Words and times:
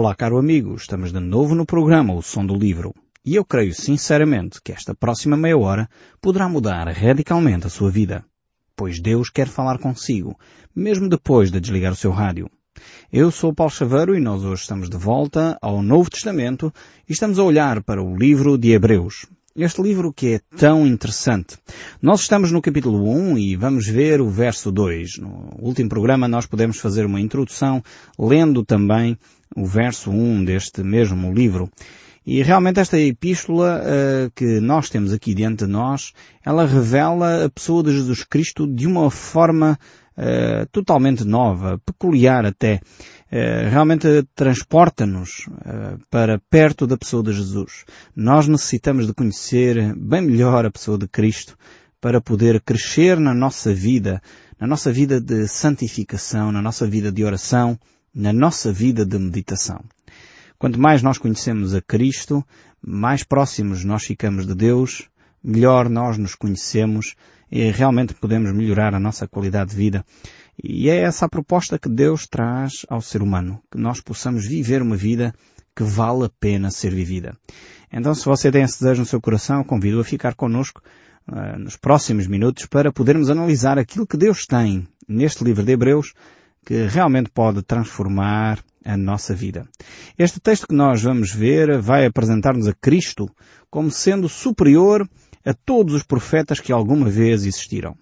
Olá, 0.00 0.14
caro 0.14 0.38
amigo, 0.38 0.76
estamos 0.76 1.10
de 1.10 1.18
novo 1.18 1.56
no 1.56 1.66
programa 1.66 2.14
O 2.14 2.22
Som 2.22 2.46
do 2.46 2.54
Livro. 2.54 2.94
E 3.26 3.34
eu 3.34 3.44
creio 3.44 3.74
sinceramente 3.74 4.62
que 4.62 4.70
esta 4.70 4.94
próxima 4.94 5.36
meia 5.36 5.58
hora 5.58 5.90
poderá 6.22 6.48
mudar 6.48 6.86
radicalmente 6.86 7.66
a 7.66 7.68
sua 7.68 7.90
vida. 7.90 8.24
Pois 8.76 9.02
Deus 9.02 9.28
quer 9.28 9.48
falar 9.48 9.76
consigo, 9.80 10.38
mesmo 10.72 11.08
depois 11.08 11.50
de 11.50 11.58
desligar 11.58 11.94
o 11.94 11.96
seu 11.96 12.12
rádio. 12.12 12.48
Eu 13.12 13.32
sou 13.32 13.52
Paulo 13.52 13.72
Chaveiro 13.72 14.16
e 14.16 14.20
nós 14.20 14.44
hoje 14.44 14.62
estamos 14.62 14.88
de 14.88 14.96
volta 14.96 15.58
ao 15.60 15.82
Novo 15.82 16.08
Testamento 16.08 16.72
e 17.08 17.12
estamos 17.12 17.36
a 17.40 17.42
olhar 17.42 17.82
para 17.82 18.00
o 18.00 18.16
livro 18.16 18.56
de 18.56 18.70
Hebreus. 18.70 19.26
Este 19.56 19.82
livro 19.82 20.12
que 20.12 20.34
é 20.34 20.40
tão 20.56 20.86
interessante. 20.86 21.56
Nós 22.00 22.20
estamos 22.20 22.52
no 22.52 22.62
capítulo 22.62 23.02
1 23.10 23.38
e 23.38 23.56
vamos 23.56 23.88
ver 23.88 24.20
o 24.20 24.30
verso 24.30 24.70
2. 24.70 25.18
No 25.18 25.56
último 25.58 25.88
programa 25.88 26.28
nós 26.28 26.46
podemos 26.46 26.78
fazer 26.78 27.04
uma 27.04 27.20
introdução 27.20 27.82
lendo 28.16 28.64
também 28.64 29.18
o 29.56 29.66
verso 29.66 30.10
1 30.10 30.44
deste 30.44 30.82
mesmo 30.82 31.32
livro. 31.32 31.70
E 32.30 32.42
realmente 32.42 32.78
esta 32.78 32.98
epístola 32.98 33.80
uh, 33.80 34.30
que 34.34 34.60
nós 34.60 34.90
temos 34.90 35.14
aqui 35.14 35.34
diante 35.34 35.64
de 35.64 35.70
nós, 35.70 36.12
ela 36.44 36.66
revela 36.66 37.46
a 37.46 37.48
pessoa 37.48 37.82
de 37.82 37.90
Jesus 37.90 38.22
Cristo 38.22 38.66
de 38.66 38.86
uma 38.86 39.10
forma 39.10 39.78
uh, 40.14 40.66
totalmente 40.70 41.24
nova, 41.24 41.80
peculiar 41.86 42.44
até. 42.44 42.82
Uh, 43.32 43.70
realmente 43.70 44.06
transporta-nos 44.34 45.48
para 46.10 46.38
perto 46.50 46.86
da 46.86 46.98
pessoa 46.98 47.22
de 47.22 47.32
Jesus. 47.32 47.86
Nós 48.14 48.46
necessitamos 48.46 49.06
de 49.06 49.14
conhecer 49.14 49.94
bem 49.96 50.20
melhor 50.20 50.66
a 50.66 50.70
pessoa 50.70 50.98
de 50.98 51.08
Cristo 51.08 51.56
para 51.98 52.20
poder 52.20 52.60
crescer 52.60 53.18
na 53.18 53.32
nossa 53.32 53.72
vida, 53.72 54.20
na 54.60 54.66
nossa 54.66 54.92
vida 54.92 55.18
de 55.18 55.48
santificação, 55.48 56.52
na 56.52 56.60
nossa 56.60 56.86
vida 56.86 57.10
de 57.10 57.24
oração, 57.24 57.78
na 58.18 58.32
nossa 58.32 58.72
vida 58.72 59.06
de 59.06 59.16
meditação. 59.16 59.80
Quanto 60.58 60.80
mais 60.80 61.04
nós 61.04 61.18
conhecemos 61.18 61.72
a 61.72 61.80
Cristo, 61.80 62.44
mais 62.84 63.22
próximos 63.22 63.84
nós 63.84 64.02
ficamos 64.02 64.44
de 64.44 64.56
Deus, 64.56 65.08
melhor 65.42 65.88
nós 65.88 66.18
nos 66.18 66.34
conhecemos 66.34 67.14
e 67.48 67.70
realmente 67.70 68.14
podemos 68.14 68.52
melhorar 68.52 68.92
a 68.92 68.98
nossa 68.98 69.28
qualidade 69.28 69.70
de 69.70 69.76
vida. 69.76 70.04
E 70.60 70.90
é 70.90 70.96
essa 70.96 71.26
a 71.26 71.28
proposta 71.28 71.78
que 71.78 71.88
Deus 71.88 72.26
traz 72.26 72.84
ao 72.88 73.00
ser 73.00 73.22
humano, 73.22 73.62
que 73.70 73.78
nós 73.78 74.00
possamos 74.00 74.44
viver 74.44 74.82
uma 74.82 74.96
vida 74.96 75.32
que 75.76 75.84
vale 75.84 76.24
a 76.24 76.30
pena 76.40 76.72
ser 76.72 76.92
vivida. 76.92 77.36
Então, 77.92 78.12
se 78.12 78.24
você 78.24 78.50
tem 78.50 78.64
esse 78.64 78.80
desejo 78.80 79.02
no 79.02 79.06
seu 79.06 79.20
coração, 79.20 79.62
convido 79.62 80.00
a 80.00 80.04
ficar 80.04 80.34
connosco 80.34 80.82
uh, 81.28 81.56
nos 81.56 81.76
próximos 81.76 82.26
minutos 82.26 82.66
para 82.66 82.92
podermos 82.92 83.30
analisar 83.30 83.78
aquilo 83.78 84.08
que 84.08 84.16
Deus 84.16 84.44
tem 84.44 84.88
neste 85.06 85.44
livro 85.44 85.62
de 85.62 85.70
Hebreus, 85.70 86.14
que 86.68 86.86
realmente 86.86 87.30
pode 87.30 87.62
transformar 87.62 88.62
a 88.84 88.94
nossa 88.94 89.34
vida. 89.34 89.66
Este 90.18 90.38
texto 90.38 90.66
que 90.66 90.74
nós 90.74 91.02
vamos 91.02 91.32
ver 91.32 91.80
vai 91.80 92.04
apresentar-nos 92.04 92.68
a 92.68 92.74
Cristo 92.74 93.26
como 93.70 93.90
sendo 93.90 94.28
superior 94.28 95.08
a 95.46 95.54
todos 95.54 95.94
os 95.94 96.02
profetas 96.02 96.60
que 96.60 96.70
alguma 96.70 97.08
vez 97.08 97.46
existiram. 97.46 97.96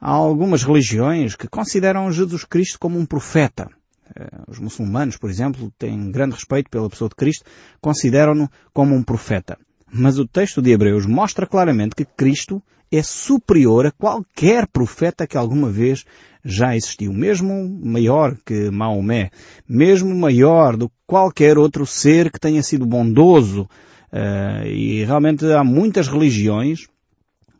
Há 0.00 0.12
algumas 0.12 0.62
religiões 0.62 1.36
que 1.36 1.46
consideram 1.46 2.10
Jesus 2.10 2.42
Cristo 2.42 2.78
como 2.78 2.98
um 2.98 3.04
profeta. 3.04 3.68
Eh, 4.16 4.30
os 4.48 4.58
muçulmanos, 4.58 5.18
por 5.18 5.28
exemplo, 5.28 5.70
têm 5.78 6.10
grande 6.10 6.36
respeito 6.36 6.70
pela 6.70 6.88
pessoa 6.88 7.10
de 7.10 7.16
Cristo, 7.16 7.44
consideram-no 7.82 8.50
como 8.72 8.94
um 8.94 9.02
profeta. 9.02 9.58
Mas 9.92 10.18
o 10.18 10.26
texto 10.26 10.62
de 10.62 10.70
Hebreus 10.70 11.04
mostra 11.04 11.46
claramente 11.46 11.94
que 11.94 12.06
Cristo 12.06 12.62
é 12.90 13.02
superior 13.02 13.86
a 13.86 13.92
qualquer 13.92 14.66
profeta 14.66 15.26
que 15.26 15.36
alguma 15.36 15.70
vez 15.70 16.04
já 16.44 16.74
existiu, 16.74 17.12
mesmo 17.12 17.68
maior 17.82 18.36
que 18.44 18.70
Maomé, 18.70 19.30
mesmo 19.68 20.14
maior 20.14 20.76
do 20.76 20.88
que 20.88 20.94
qualquer 21.06 21.58
outro 21.58 21.86
ser 21.86 22.30
que 22.30 22.40
tenha 22.40 22.62
sido 22.62 22.86
bondoso. 22.86 23.68
Uh, 24.12 24.66
e 24.66 25.04
realmente 25.04 25.44
há 25.52 25.62
muitas 25.62 26.08
religiões 26.08 26.88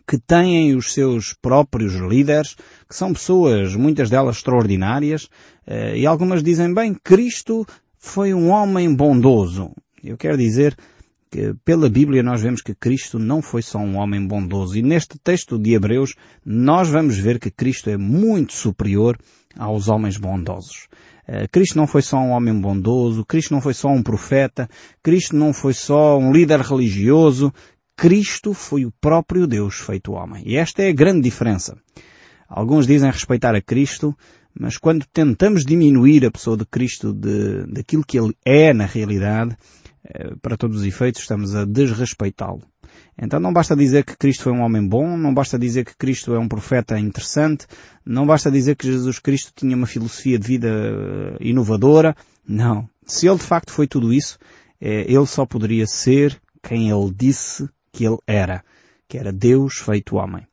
que 0.07 0.19
têm 0.19 0.75
os 0.75 0.93
seus 0.93 1.33
próprios 1.33 1.95
líderes, 1.95 2.57
que 2.89 2.97
são 2.97 3.13
pessoas, 3.13 3.77
muitas 3.77 4.11
delas 4.11 4.37
extraordinárias, 4.37 5.25
uh, 5.69 5.95
e 5.95 6.07
algumas 6.07 6.43
dizem, 6.43 6.75
bem, 6.75 6.93
Cristo 6.95 7.65
foi 7.97 8.35
um 8.35 8.49
homem 8.49 8.93
bondoso. 8.93 9.71
Eu 10.03 10.17
quero 10.17 10.37
dizer, 10.37 10.75
pela 11.65 11.89
Bíblia 11.89 12.23
nós 12.23 12.43
vemos 12.43 12.61
que 12.61 12.75
Cristo 12.75 13.19
não 13.19 13.41
foi 13.41 13.63
só 13.63 13.79
um 13.79 13.97
homem 13.97 14.27
bondoso. 14.27 14.77
E 14.77 14.83
neste 14.83 15.19
texto 15.19 15.59
de 15.59 15.75
Hebreus 15.75 16.15
nós 16.45 16.89
vamos 16.89 17.17
ver 17.17 17.39
que 17.39 17.51
Cristo 17.51 17.89
é 17.91 17.97
muito 17.97 18.53
superior 18.53 19.17
aos 19.57 19.89
homens 19.89 20.17
bondosos. 20.17 20.89
Eh, 21.27 21.47
Cristo 21.49 21.77
não 21.77 21.87
foi 21.87 22.03
só 22.03 22.19
um 22.19 22.31
homem 22.31 22.59
bondoso, 22.61 23.25
Cristo 23.25 23.55
não 23.55 23.61
foi 23.61 23.75
só 23.75 23.89
um 23.89 24.03
profeta, 24.03 24.69
Cristo 25.03 25.37
não 25.37 25.53
foi 25.53 25.73
só 25.73 26.19
um 26.19 26.33
líder 26.33 26.61
religioso, 26.61 27.53
Cristo 27.97 28.53
foi 28.53 28.85
o 28.85 28.93
próprio 29.01 29.47
Deus 29.47 29.77
feito 29.77 30.13
homem. 30.13 30.43
E 30.47 30.57
esta 30.57 30.83
é 30.83 30.89
a 30.89 30.95
grande 30.95 31.21
diferença. 31.21 31.79
Alguns 32.49 32.87
dizem 32.87 33.11
respeitar 33.11 33.55
a 33.55 33.61
Cristo, 33.61 34.17
mas 34.59 34.77
quando 34.77 35.07
tentamos 35.13 35.65
diminuir 35.65 36.27
a 36.27 36.31
pessoa 36.31 36.57
de 36.57 36.67
Cristo 36.67 37.13
de, 37.13 37.65
daquilo 37.67 38.05
que 38.05 38.19
ele 38.19 38.35
é 38.45 38.75
na 38.75 38.87
realidade, 38.87 39.57
para 40.41 40.57
todos 40.57 40.79
os 40.79 40.85
efeitos, 40.85 41.23
estamos 41.23 41.55
a 41.55 41.65
desrespeitá-lo. 41.65 42.63
Então 43.21 43.39
não 43.39 43.53
basta 43.53 43.77
dizer 43.77 44.05
que 44.05 44.17
Cristo 44.17 44.45
foi 44.45 44.53
um 44.53 44.63
homem 44.63 44.87
bom, 44.87 45.17
não 45.17 45.33
basta 45.33 45.59
dizer 45.59 45.85
que 45.85 45.97
Cristo 45.97 46.35
é 46.35 46.39
um 46.39 46.49
profeta 46.49 46.99
interessante, 46.99 47.67
não 48.05 48.27
basta 48.27 48.51
dizer 48.51 48.77
que 48.77 48.87
Jesus 48.87 49.19
Cristo 49.19 49.53
tinha 49.55 49.77
uma 49.77 49.87
filosofia 49.87 50.39
de 50.39 50.47
vida 50.47 50.69
eh, 50.69 51.37
inovadora. 51.41 52.17
Não. 52.47 52.89
Se 53.07 53.29
ele 53.29 53.37
de 53.37 53.45
facto 53.45 53.71
foi 53.71 53.87
tudo 53.87 54.13
isso, 54.13 54.39
eh, 54.81 55.05
ele 55.07 55.27
só 55.27 55.45
poderia 55.45 55.87
ser 55.87 56.41
quem 56.63 56.91
ele 56.91 57.13
disse 57.15 57.69
que 57.93 58.07
ele 58.07 58.19
era, 58.27 58.65
que 59.07 59.19
era 59.19 59.33
Deus 59.33 59.75
feito 59.75 60.17
homem. 60.17 60.47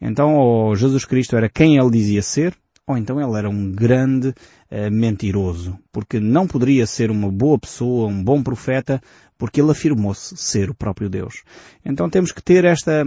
Então, 0.00 0.34
ou 0.34 0.74
Jesus 0.74 1.04
Cristo 1.04 1.36
era 1.36 1.48
quem 1.48 1.76
ele 1.76 1.90
dizia 1.90 2.22
ser, 2.22 2.54
ou 2.90 2.98
então 2.98 3.20
ele 3.20 3.38
era 3.38 3.48
um 3.48 3.70
grande 3.70 4.28
uh, 4.28 4.90
mentiroso, 4.90 5.78
porque 5.92 6.18
não 6.18 6.46
poderia 6.46 6.86
ser 6.86 7.10
uma 7.10 7.30
boa 7.30 7.58
pessoa, 7.58 8.08
um 8.08 8.22
bom 8.22 8.42
profeta, 8.42 9.00
porque 9.38 9.60
ele 9.60 9.70
afirmou-se 9.70 10.36
ser 10.36 10.70
o 10.70 10.74
próprio 10.74 11.08
Deus. 11.08 11.42
Então 11.84 12.10
temos 12.10 12.32
que 12.32 12.42
ter 12.42 12.64
esta 12.64 13.06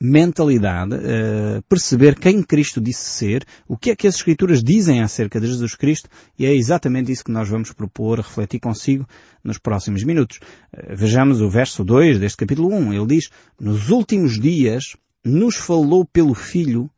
mentalidade, 0.00 0.94
uh, 0.94 1.62
perceber 1.68 2.18
quem 2.18 2.42
Cristo 2.42 2.80
disse 2.80 3.04
ser, 3.04 3.44
o 3.66 3.76
que 3.76 3.90
é 3.90 3.96
que 3.96 4.06
as 4.06 4.16
Escrituras 4.16 4.62
dizem 4.62 5.00
acerca 5.00 5.40
de 5.40 5.46
Jesus 5.46 5.74
Cristo, 5.74 6.08
e 6.38 6.44
é 6.44 6.54
exatamente 6.54 7.10
isso 7.10 7.24
que 7.24 7.32
nós 7.32 7.48
vamos 7.48 7.72
propor, 7.72 8.18
refletir 8.18 8.60
consigo 8.60 9.06
nos 9.42 9.58
próximos 9.58 10.04
minutos. 10.04 10.38
Uh, 10.72 10.96
vejamos 10.96 11.40
o 11.40 11.48
verso 11.48 11.84
2 11.84 12.18
deste 12.18 12.38
capítulo 12.38 12.74
1. 12.74 12.92
Ele 12.92 13.06
diz, 13.06 13.30
nos 13.58 13.88
últimos 13.88 14.38
dias 14.38 14.96
nos 15.24 15.56
falou 15.56 16.04
pelo 16.04 16.34
Filho 16.34 16.90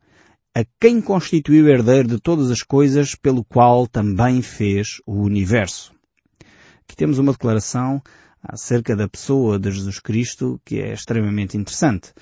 a 0.55 0.63
quem 0.79 1.01
constituiu 1.01 1.67
herdeiro 1.67 2.07
de 2.07 2.19
todas 2.19 2.51
as 2.51 2.63
coisas, 2.63 3.15
pelo 3.15 3.43
qual 3.43 3.87
também 3.87 4.41
fez 4.41 5.01
o 5.05 5.21
universo. 5.21 5.93
Aqui 6.83 6.95
temos 6.95 7.19
uma 7.19 7.31
declaração 7.31 8.01
acerca 8.41 8.95
da 8.95 9.07
pessoa 9.07 9.59
de 9.59 9.71
Jesus 9.71 9.99
Cristo 9.99 10.59
que 10.65 10.79
é 10.79 10.93
extremamente 10.93 11.57
interessante. 11.57 12.13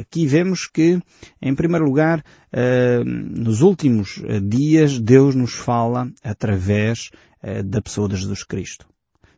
Aqui 0.00 0.26
vemos 0.26 0.66
que, 0.66 1.00
em 1.40 1.54
primeiro 1.54 1.84
lugar, 1.84 2.24
eh, 2.52 3.04
nos 3.04 3.60
últimos 3.60 4.20
dias 4.42 4.98
Deus 4.98 5.34
nos 5.34 5.52
fala 5.52 6.10
através 6.24 7.10
eh, 7.42 7.62
da 7.62 7.80
pessoa 7.82 8.08
de 8.08 8.16
Jesus 8.16 8.42
Cristo. 8.42 8.86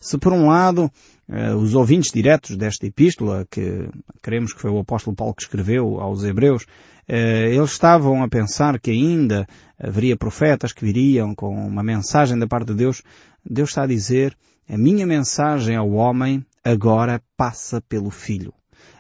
Se 0.01 0.19
por 0.19 0.33
um 0.33 0.49
lado 0.49 0.85
eh, 0.85 1.12
os 1.57 1.75
ouvintes 1.75 2.11
diretos 2.13 2.57
desta 2.57 2.87
epístola, 2.87 3.47
que 3.51 3.89
queremos 4.23 4.53
que 4.53 4.61
foi 4.61 4.71
o 4.71 4.79
apóstolo 4.79 5.17
Paulo 5.17 5.35
que 5.35 5.43
escreveu 5.43 6.01
aos 6.01 6.25
Hebreus, 6.25 6.67
eh, 7.09 7.55
eles 7.55 7.73
estavam 7.73 8.23
a 8.23 8.29
pensar 8.29 8.79
que 8.79 8.91
ainda 8.91 9.47
haveria 9.79 10.17
profetas 10.17 10.73
que 10.73 10.85
viriam 10.85 11.35
com 11.35 11.55
uma 11.55 11.83
mensagem 11.83 12.39
da 12.39 12.47
parte 12.47 12.69
de 12.69 12.75
Deus. 12.75 13.03
Deus 13.45 13.71
está 13.71 13.85
a 13.85 13.87
dizer, 13.87 14.37
a 14.69 14.77
minha 14.77 15.07
mensagem 15.07 15.77
ao 15.77 15.91
homem 15.91 16.45
agora 16.65 17.21
passa 17.37 17.81
pelo 17.81 18.11
Filho. 18.11 18.53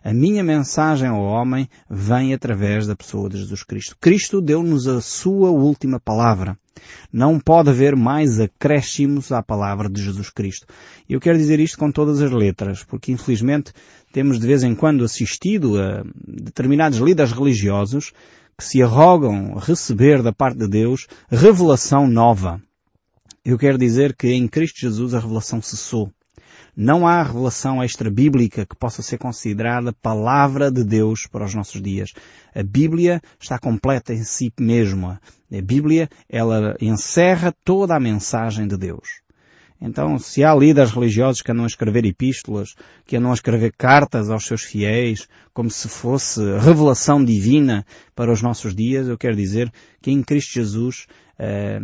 A 0.04 0.12
minha 0.12 0.42
mensagem 0.42 1.08
ao 1.08 1.22
homem 1.22 1.68
vem 1.88 2.34
através 2.34 2.86
da 2.86 2.96
pessoa 2.96 3.28
de 3.28 3.38
Jesus 3.38 3.62
Cristo. 3.62 3.96
Cristo 4.00 4.40
deu-nos 4.40 4.88
a 4.88 5.00
sua 5.00 5.50
última 5.50 6.00
palavra. 6.00 6.58
Não 7.12 7.38
pode 7.38 7.70
haver 7.70 7.94
mais 7.94 8.40
acréscimos 8.40 9.30
à 9.30 9.42
palavra 9.42 9.88
de 9.88 10.02
Jesus 10.02 10.30
Cristo. 10.30 10.66
Eu 11.08 11.20
quero 11.20 11.38
dizer 11.38 11.60
isto 11.60 11.78
com 11.78 11.92
todas 11.92 12.20
as 12.20 12.30
letras, 12.30 12.82
porque 12.82 13.12
infelizmente 13.12 13.72
temos 14.12 14.38
de 14.38 14.46
vez 14.46 14.62
em 14.64 14.74
quando 14.74 15.04
assistido 15.04 15.80
a 15.80 16.02
determinados 16.26 16.98
líderes 16.98 17.32
religiosos 17.32 18.12
que 18.58 18.64
se 18.64 18.82
arrogam 18.82 19.54
receber 19.54 20.22
da 20.22 20.32
parte 20.32 20.58
de 20.58 20.68
Deus 20.68 21.06
revelação 21.30 22.06
nova. 22.06 22.60
Eu 23.44 23.58
quero 23.58 23.78
dizer 23.78 24.14
que 24.14 24.28
em 24.28 24.46
Cristo 24.46 24.80
Jesus 24.80 25.14
a 25.14 25.20
revelação 25.20 25.60
cessou. 25.60 26.12
Não 26.76 27.06
há 27.06 27.22
revelação 27.22 27.82
extra-bíblica 27.82 28.64
que 28.64 28.74
possa 28.74 29.02
ser 29.02 29.18
considerada 29.18 29.92
palavra 29.92 30.70
de 30.70 30.82
Deus 30.82 31.26
para 31.26 31.44
os 31.44 31.54
nossos 31.54 31.82
dias. 31.82 32.12
A 32.54 32.62
Bíblia 32.62 33.20
está 33.38 33.58
completa 33.58 34.14
em 34.14 34.24
si 34.24 34.52
mesma. 34.58 35.20
A 35.52 35.60
Bíblia, 35.60 36.08
ela 36.28 36.74
encerra 36.80 37.54
toda 37.62 37.94
a 37.94 38.00
mensagem 38.00 38.66
de 38.66 38.78
Deus. 38.78 39.21
Então, 39.84 40.16
se 40.16 40.44
há 40.44 40.54
líderes 40.54 40.92
religiosos 40.92 41.42
que 41.42 41.50
andam 41.50 41.64
a 41.64 41.66
escrever 41.66 42.06
epístolas, 42.06 42.76
que 43.04 43.16
andam 43.16 43.32
a 43.32 43.34
escrever 43.34 43.72
cartas 43.76 44.30
aos 44.30 44.46
seus 44.46 44.62
fiéis, 44.62 45.26
como 45.52 45.68
se 45.68 45.88
fosse 45.88 46.40
revelação 46.60 47.22
divina 47.24 47.84
para 48.14 48.32
os 48.32 48.40
nossos 48.40 48.76
dias, 48.76 49.08
eu 49.08 49.18
quero 49.18 49.34
dizer 49.34 49.72
que 50.00 50.12
em 50.12 50.22
Cristo 50.22 50.52
Jesus 50.52 51.06
eh, 51.36 51.80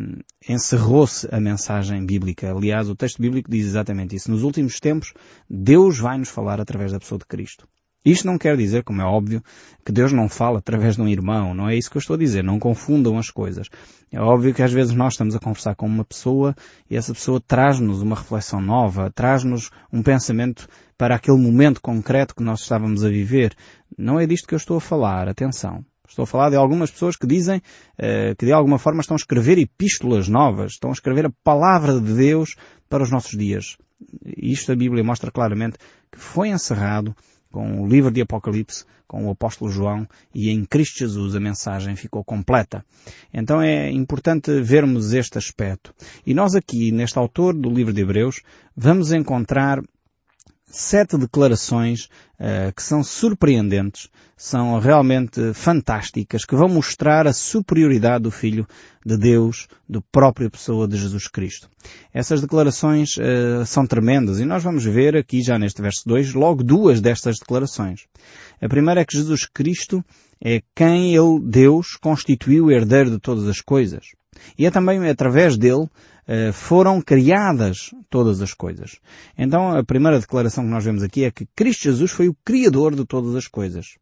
encerrou-se 0.49 1.27
a 1.33 1.41
mensagem 1.41 2.07
bíblica. 2.07 2.53
Aliás, 2.53 2.89
o 2.89 2.95
texto 2.95 3.21
bíblico 3.21 3.51
diz 3.51 3.67
exatamente 3.67 4.15
isso. 4.15 4.31
Nos 4.31 4.45
últimos 4.45 4.79
tempos, 4.79 5.13
Deus 5.51 5.99
vai 5.99 6.19
nos 6.19 6.29
falar 6.29 6.61
através 6.61 6.93
da 6.93 7.01
pessoa 7.01 7.19
de 7.19 7.27
Cristo. 7.27 7.67
Isto 8.05 8.27
não 8.27 8.39
quer 8.39 8.57
dizer, 8.57 8.85
como 8.85 9.03
é 9.03 9.05
óbvio, 9.05 9.43
que 9.85 9.93
Deus 9.93 10.13
não 10.13 10.29
fala 10.29 10.59
através 10.59 10.97
de 10.97 11.03
um 11.03 11.09
irmão. 11.09 11.55
Não 11.55 11.69
é 11.69 11.77
isso 11.77 11.91
que 11.91 11.97
eu 11.97 12.01
estou 12.01 12.15
a 12.15 12.19
dizer. 12.19 12.45
Não 12.45 12.59
confundam 12.59 13.19
as 13.19 13.31
coisas. 13.31 13.69
É 14.11 14.21
óbvio 14.21 14.55
que 14.55 14.63
às 14.63 14.73
vezes 14.73 14.95
nós 14.95 15.15
estamos 15.15 15.35
a 15.35 15.41
conversar 15.41 15.75
com 15.75 15.87
uma 15.87 16.05
pessoa 16.05 16.55
e 16.89 16.97
essa 16.97 17.13
pessoa 17.13 17.41
traz-nos 17.41 18.01
uma 18.01 18.17
reflexão 18.17 18.61
nova, 18.61 19.11
traz-nos 19.11 19.71
um 19.93 20.03
pensamento 20.03 20.69
para 20.97 21.17
aquele 21.17 21.39
momento 21.39 21.81
concreto 21.81 22.35
que 22.35 22.43
nós 22.43 22.61
estávamos 22.61 23.05
a 23.05 23.09
viver. 23.09 23.55
Não 23.97 24.19
é 24.19 24.27
disto 24.27 24.47
que 24.47 24.55
eu 24.55 24.59
estou 24.59 24.79
a 24.79 24.81
falar. 24.81 25.29
Atenção. 25.29 25.85
Estou 26.09 26.23
a 26.23 26.27
falar 26.27 26.49
de 26.49 26.57
algumas 26.57 26.91
pessoas 26.91 27.17
que 27.17 27.27
dizem 27.27 27.59
uh, 27.59 28.35
que 28.39 28.47
de 28.47 28.53
alguma 28.53 28.79
forma 28.79 29.03
estão 29.03 29.15
a 29.15 29.19
escrever 29.21 29.59
epístolas 29.59 30.27
novas, 30.27 30.73
estão 30.73 30.89
a 30.89 30.95
escrever 30.95 31.27
a 31.27 31.33
palavra 31.45 32.01
de 32.01 32.15
Deus 32.15 32.55
para 32.89 33.03
os 33.03 33.11
nossos 33.11 33.37
dias. 33.37 33.77
Isto 34.25 34.73
a 34.73 34.77
Bíblia 34.77 35.05
mostra 35.05 35.31
claramente 35.31 35.77
que 36.11 36.19
foi 36.19 36.49
encerrado 36.49 37.15
com 37.51 37.83
o 37.83 37.87
livro 37.87 38.11
de 38.11 38.21
Apocalipse, 38.21 38.85
com 39.07 39.27
o 39.27 39.31
apóstolo 39.31 39.71
João, 39.71 40.07
e 40.35 40.51
em 40.51 40.65
Cristo 40.65 40.99
Jesus 40.99 41.35
a 41.35 41.41
mensagem 41.41 41.97
ficou 41.97 42.23
completa. 42.23 42.85
Então 43.33 43.61
é 43.61 43.91
importante 43.91 44.61
vermos 44.61 45.13
este 45.13 45.39
aspecto. 45.39 45.95
E 46.27 46.35
nós 46.35 46.55
aqui, 46.55 46.93
neste 46.93 47.19
autor 47.19 47.55
do 47.55 47.71
livro 47.71 47.93
de 47.93 48.03
Hebreus, 48.03 48.43
vamos 48.77 49.13
encontrar 49.13 49.81
sete 50.71 51.17
declarações 51.17 52.09
uh, 52.39 52.73
que 52.75 52.83
são 52.83 53.03
surpreendentes, 53.03 54.09
são 54.37 54.79
realmente 54.79 55.53
fantásticas, 55.55 56.45
que 56.45 56.55
vão 56.55 56.69
mostrar 56.69 57.27
a 57.27 57.33
superioridade 57.33 58.25
do 58.25 58.31
Filho 58.31 58.67
de 59.05 59.17
Deus, 59.17 59.67
do 59.89 60.01
próprio 60.01 60.51
pessoa 60.51 60.87
de 60.87 60.97
Jesus 60.97 61.27
Cristo. 61.27 61.69
Essas 62.13 62.41
declarações 62.41 63.17
uh, 63.17 63.65
são 63.67 63.87
tremendas 63.87 64.39
e 64.39 64.45
nós 64.45 64.63
vamos 64.63 64.85
ver 64.85 65.17
aqui 65.17 65.43
já 65.43 65.59
neste 65.59 65.83
verso 65.83 66.03
2 66.07 66.35
logo 66.35 66.63
duas 66.63 67.01
destas 67.01 67.39
declarações. 67.39 68.07
A 68.61 68.69
primeira 68.69 69.01
é 69.01 69.05
que 69.05 69.17
Jesus 69.17 69.47
Cristo 69.47 70.05
é 70.41 70.63
quem 70.75 71.15
Ele, 71.15 71.41
Deus, 71.43 71.97
constituiu 72.01 72.71
herdeiro 72.71 73.11
de 73.11 73.19
todas 73.19 73.49
as 73.49 73.61
coisas. 73.61 74.07
E 74.57 74.67
é 74.67 74.71
também 74.71 75.09
através 75.09 75.57
dele 75.57 75.89
eh, 76.27 76.53
foram 76.53 77.01
criadas 77.01 77.91
todas 78.11 78.43
as 78.43 78.53
coisas. 78.53 78.99
Então 79.37 79.77
a 79.77 79.83
primeira 79.83 80.21
declaração 80.21 80.65
que 80.65 80.71
nós 80.71 80.85
vemos 80.85 81.03
aqui 81.03 81.25
é 81.25 81.31
que 81.31 81.47
Cristo 81.57 81.85
Jesus 81.85 82.11
foi 82.11 82.29
o 82.29 82.37
Criador 82.45 82.95
de 82.95 83.07
todas 83.07 83.35
as 83.35 83.47
coisas. 83.47 83.97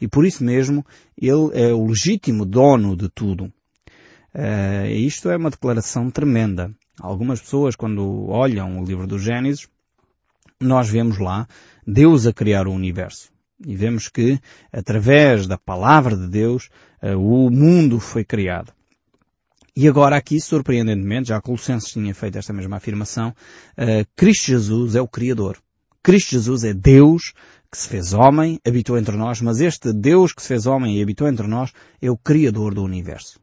E 0.00 0.06
por 0.06 0.26
isso 0.26 0.44
mesmo 0.44 0.84
Ele 1.16 1.50
é 1.54 1.72
o 1.72 1.86
legítimo 1.86 2.44
dono 2.44 2.94
de 2.94 3.08
tudo. 3.08 3.52
Uh, 4.34 4.86
isto 4.90 5.30
é 5.30 5.36
uma 5.36 5.50
declaração 5.50 6.10
tremenda. 6.10 6.70
Algumas 7.00 7.40
pessoas 7.40 7.74
quando 7.74 8.28
olham 8.28 8.78
o 8.78 8.84
livro 8.84 9.06
do 9.06 9.18
Gênesis, 9.18 9.66
nós 10.60 10.88
vemos 10.88 11.18
lá 11.18 11.48
Deus 11.86 12.26
a 12.26 12.32
criar 12.32 12.68
o 12.68 12.72
universo. 12.72 13.32
E 13.66 13.74
vemos 13.74 14.08
que, 14.08 14.38
através 14.72 15.46
da 15.46 15.58
palavra 15.58 16.16
de 16.16 16.28
Deus, 16.28 16.68
uh, 17.02 17.16
o 17.16 17.50
mundo 17.50 17.98
foi 17.98 18.24
criado. 18.24 18.72
E 19.76 19.88
agora 19.88 20.16
aqui, 20.16 20.40
surpreendentemente, 20.40 21.28
já 21.28 21.40
Colossenses 21.40 21.92
tinha 21.92 22.14
feito 22.14 22.38
esta 22.38 22.52
mesma 22.52 22.76
afirmação, 22.76 23.30
uh, 23.30 24.06
Cristo 24.16 24.46
Jesus 24.46 24.94
é 24.94 25.00
o 25.00 25.08
Criador. 25.08 25.58
Cristo 26.02 26.30
Jesus 26.32 26.64
é 26.64 26.72
Deus 26.72 27.32
que 27.70 27.78
se 27.78 27.88
fez 27.88 28.12
homem, 28.12 28.58
habitou 28.66 28.98
entre 28.98 29.16
nós, 29.16 29.40
mas 29.40 29.60
este 29.60 29.92
Deus 29.92 30.32
que 30.32 30.42
se 30.42 30.48
fez 30.48 30.66
homem 30.66 30.98
e 30.98 31.02
habitou 31.02 31.28
entre 31.28 31.46
nós 31.46 31.72
é 32.02 32.10
o 32.10 32.16
Criador 32.16 32.74
do 32.74 32.82
universo. 32.82 33.38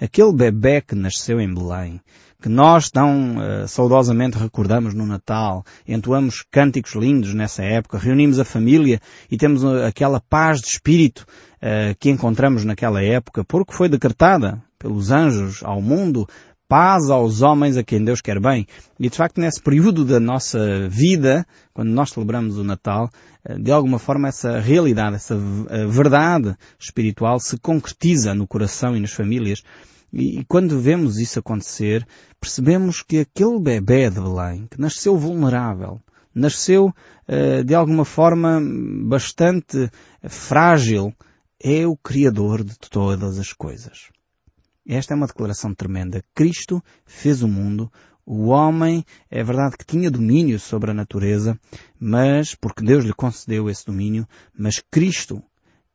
Aquele 0.00 0.32
bebê 0.32 0.80
que 0.80 0.94
nasceu 0.94 1.40
em 1.40 1.54
Belém, 1.54 2.00
que 2.40 2.48
nós 2.48 2.90
tão 2.90 3.36
uh, 3.36 3.68
saudosamente 3.68 4.38
recordamos 4.38 4.94
no 4.94 5.06
Natal, 5.06 5.64
entoamos 5.86 6.42
cânticos 6.50 6.94
lindos 6.94 7.34
nessa 7.34 7.62
época, 7.62 7.98
reunimos 7.98 8.38
a 8.40 8.44
família 8.44 9.00
e 9.30 9.36
temos 9.36 9.62
uh, 9.62 9.84
aquela 9.84 10.20
paz 10.20 10.60
de 10.60 10.68
espírito 10.68 11.26
uh, 11.56 11.94
que 11.98 12.10
encontramos 12.10 12.64
naquela 12.64 13.02
época, 13.02 13.44
porque 13.44 13.74
foi 13.74 13.88
decretada 13.88 14.60
pelos 14.80 15.12
anjos 15.12 15.62
ao 15.62 15.80
mundo, 15.80 16.26
paz 16.66 17.10
aos 17.10 17.42
homens 17.42 17.76
a 17.76 17.84
quem 17.84 18.02
Deus 18.02 18.20
quer 18.20 18.40
bem. 18.40 18.66
E 18.98 19.08
de 19.08 19.16
facto 19.16 19.40
nesse 19.40 19.60
período 19.60 20.04
da 20.04 20.18
nossa 20.18 20.88
vida, 20.88 21.46
quando 21.74 21.90
nós 21.90 22.10
celebramos 22.10 22.56
o 22.56 22.64
Natal, 22.64 23.10
de 23.60 23.70
alguma 23.70 23.98
forma 23.98 24.28
essa 24.28 24.58
realidade, 24.58 25.16
essa 25.16 25.36
verdade 25.88 26.56
espiritual 26.78 27.38
se 27.38 27.58
concretiza 27.58 28.34
no 28.34 28.46
coração 28.46 28.96
e 28.96 29.00
nas 29.00 29.12
famílias. 29.12 29.62
E, 30.12 30.44
quando 30.48 30.80
vemos 30.80 31.18
isso 31.18 31.38
acontecer, 31.38 32.06
percebemos 32.40 33.02
que 33.02 33.20
aquele 33.20 33.60
bebê 33.60 34.10
de 34.10 34.20
Belém, 34.20 34.66
que 34.68 34.80
nasceu 34.80 35.16
vulnerável, 35.16 36.00
nasceu 36.34 36.86
uh, 36.86 37.64
de 37.64 37.74
alguma 37.74 38.04
forma 38.04 38.60
bastante 39.04 39.90
frágil, 40.28 41.12
é 41.62 41.86
o 41.86 41.96
Criador 41.96 42.64
de 42.64 42.76
todas 42.78 43.38
as 43.38 43.52
coisas. 43.52 44.08
Esta 44.86 45.14
é 45.14 45.16
uma 45.16 45.26
declaração 45.26 45.74
tremenda. 45.74 46.22
Cristo 46.34 46.82
fez 47.04 47.42
o 47.42 47.48
mundo, 47.48 47.90
o 48.24 48.48
homem, 48.48 49.04
é 49.30 49.42
verdade 49.42 49.76
que 49.76 49.84
tinha 49.84 50.10
domínio 50.10 50.58
sobre 50.58 50.90
a 50.90 50.94
natureza, 50.94 51.58
mas, 51.98 52.54
porque 52.54 52.84
Deus 52.84 53.04
lhe 53.04 53.12
concedeu 53.12 53.68
esse 53.68 53.86
domínio, 53.86 54.26
mas 54.56 54.82
Cristo 54.90 55.42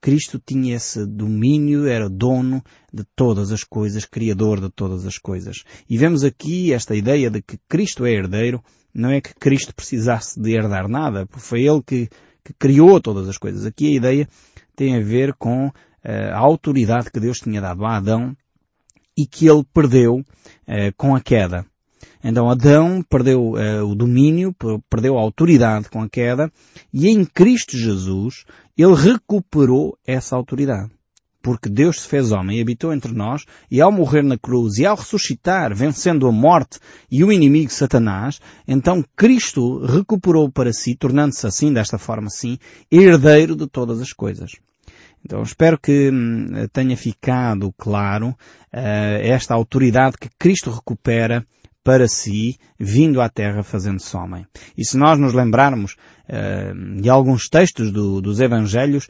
Cristo 0.05 0.39
tinha 0.39 0.75
esse 0.75 1.03
domínio, 1.03 1.87
era 1.87 2.07
dono 2.07 2.63
de 2.93 3.03
todas 3.15 3.51
as 3.51 3.63
coisas, 3.63 4.05
criador 4.05 4.61
de 4.61 4.69
todas 4.69 5.03
as 5.03 5.17
coisas. 5.17 5.63
E 5.89 5.97
vemos 5.97 6.23
aqui 6.23 6.71
esta 6.71 6.95
ideia 6.95 7.27
de 7.31 7.41
que 7.41 7.57
Cristo 7.67 8.05
é 8.05 8.11
herdeiro, 8.11 8.63
não 8.93 9.09
é 9.09 9.19
que 9.19 9.33
Cristo 9.33 9.73
precisasse 9.73 10.39
de 10.39 10.51
herdar 10.51 10.87
nada, 10.87 11.25
porque 11.25 11.43
foi 11.43 11.63
Ele 11.63 11.81
que, 11.81 12.07
que 12.43 12.53
criou 12.53 13.01
todas 13.01 13.27
as 13.27 13.39
coisas. 13.39 13.65
Aqui 13.65 13.87
a 13.87 13.97
ideia 13.97 14.29
tem 14.75 14.95
a 14.95 15.01
ver 15.01 15.33
com 15.33 15.69
uh, 15.69 15.73
a 16.03 16.37
autoridade 16.37 17.09
que 17.09 17.19
Deus 17.19 17.39
tinha 17.39 17.59
dado 17.59 17.83
a 17.83 17.97
Adão 17.97 18.37
e 19.17 19.25
que 19.25 19.47
ele 19.47 19.63
perdeu 19.73 20.17
uh, 20.17 20.94
com 20.97 21.15
a 21.15 21.21
queda. 21.21 21.65
Então 22.23 22.50
Adão 22.50 23.03
perdeu 23.07 23.51
uh, 23.51 23.85
o 23.85 23.94
domínio, 23.94 24.56
perdeu 24.89 25.17
a 25.17 25.21
autoridade 25.21 25.89
com 25.89 26.01
a 26.01 26.09
queda 26.09 26.51
e 26.92 27.07
em 27.07 27.23
Cristo 27.23 27.78
Jesus 27.78 28.45
ele 28.75 28.95
recuperou 28.95 29.97
essa 30.06 30.35
autoridade. 30.35 30.90
Porque 31.45 31.69
Deus 31.69 32.01
se 32.01 32.07
fez 32.07 32.31
homem 32.31 32.57
e 32.57 32.61
habitou 32.61 32.92
entre 32.92 33.13
nós 33.13 33.45
e 33.69 33.80
ao 33.80 33.92
morrer 33.92 34.23
na 34.23 34.35
cruz 34.35 34.80
e 34.80 34.85
ao 34.87 34.95
ressuscitar, 34.95 35.75
vencendo 35.75 36.28
a 36.28 36.31
morte 36.31 36.80
e 37.11 37.23
o 37.23 37.31
inimigo 37.31 37.71
Satanás, 37.71 38.42
então 38.68 39.06
Cristo 39.16 39.85
recuperou 39.85 40.49
para 40.51 40.73
si, 40.73 40.95
tornando-se 40.95 41.45
assim, 41.45 41.71
desta 41.71 41.99
forma 41.99 42.25
assim, 42.25 42.57
herdeiro 42.92 43.56
de 43.56 43.68
todas 43.68 44.01
as 44.01 44.11
coisas. 44.11 44.54
Então 45.25 45.41
espero 45.41 45.77
que 45.79 46.11
hum, 46.11 46.67
tenha 46.71 46.95
ficado 46.95 47.73
claro 47.77 48.29
uh, 48.29 48.37
esta 48.71 49.55
autoridade 49.55 50.17
que 50.19 50.29
Cristo 50.37 50.69
recupera 50.69 51.45
para 51.83 52.07
si, 52.07 52.57
vindo 52.79 53.21
à 53.21 53.29
Terra 53.29 53.61
fazendo-se 53.61 54.15
homem. 54.15 54.45
E 54.77 54.85
se 54.85 54.97
nós 54.97 55.19
nos 55.19 55.33
lembrarmos 55.33 55.94
uh, 55.94 57.01
de 57.01 57.09
alguns 57.09 57.47
textos 57.47 57.91
do, 57.91 58.21
dos 58.21 58.39
Evangelhos, 58.39 59.07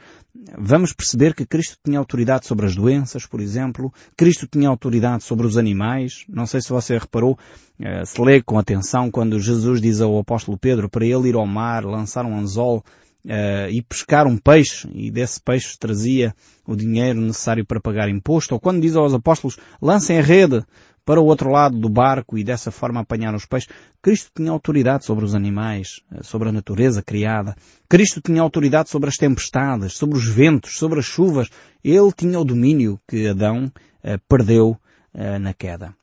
vamos 0.58 0.94
perceber 0.94 1.34
que 1.34 1.46
Cristo 1.46 1.78
tinha 1.84 2.00
autoridade 2.00 2.46
sobre 2.46 2.66
as 2.66 2.76
doenças, 2.76 3.26
por 3.26 3.42
exemplo. 3.42 3.94
Cristo 4.16 4.48
tinha 4.48 4.70
autoridade 4.70 5.24
sobre 5.24 5.46
os 5.46 5.58
animais. 5.58 6.26
Não 6.30 6.46
sei 6.46 6.62
se 6.62 6.70
você 6.70 6.98
reparou, 6.98 7.34
uh, 7.34 8.06
se 8.06 8.22
lê 8.22 8.42
com 8.42 8.58
atenção 8.58 9.12
quando 9.12 9.40
Jesus 9.40 9.82
diz 9.82 10.00
ao 10.00 10.18
apóstolo 10.18 10.58
Pedro 10.58 10.90
para 10.90 11.06
ele 11.06 11.30
ir 11.30 11.36
ao 11.36 11.46
mar, 11.46 11.84
lançar 11.84 12.26
um 12.26 12.38
anzol 12.38 12.84
uh, 13.26 13.70
e 13.70 13.82
pescar 13.82 14.28
um 14.28 14.38
peixe 14.38 14.88
e 14.94 15.12
desse 15.12 15.42
peixe 15.42 15.78
trazia 15.78 16.34
o 16.66 16.76
dinheiro 16.76 17.20
necessário 17.20 17.66
para 17.66 17.82
pagar 17.82 18.10
imposto. 18.10 18.54
Ou 18.54 18.60
quando 18.60 18.82
diz 18.82 18.96
aos 18.96 19.14
apóstolos, 19.14 19.58
lancem 19.82 20.18
a 20.18 20.22
rede 20.22 20.64
para 21.06 21.22
o 21.22 21.26
outro 21.26 21.52
lado 21.52 21.78
do 21.78 21.88
barco 21.88 22.38
e 22.38 22.44
dessa 22.44 22.72
forma 22.72 23.02
apanhar 23.02 23.36
os 23.36 23.46
peixes. 23.46 23.70
Cristo 24.02 24.32
tinha 24.36 24.52
autoridade 24.52 25.06
sobre 25.06 25.24
os 25.24 25.36
animais, 25.36 26.02
eh, 26.12 26.24
sobre 26.24 26.50
a 26.50 26.52
natureza 26.52 27.04
criada. 27.04 27.56
Cristo 27.88 28.20
tinha 28.20 28.42
autoridade 28.42 28.90
sobre 28.90 29.10
as 29.10 29.16
tempestades, 29.16 29.94
sobre 29.94 30.18
os 30.18 30.28
ventos, 30.28 30.78
sobre 30.78 31.00
as 31.00 31.06
chuvas. 31.06 31.50
Ele 31.84 32.12
tinha 32.12 32.40
o 32.40 32.46
domínio 32.46 33.00
que 33.08 33.28
Adão 33.28 33.66
uh, 33.66 34.20
perdeu 34.28 34.78
uh, 35.14 35.40
na 35.40 35.54
queda. 35.54 35.96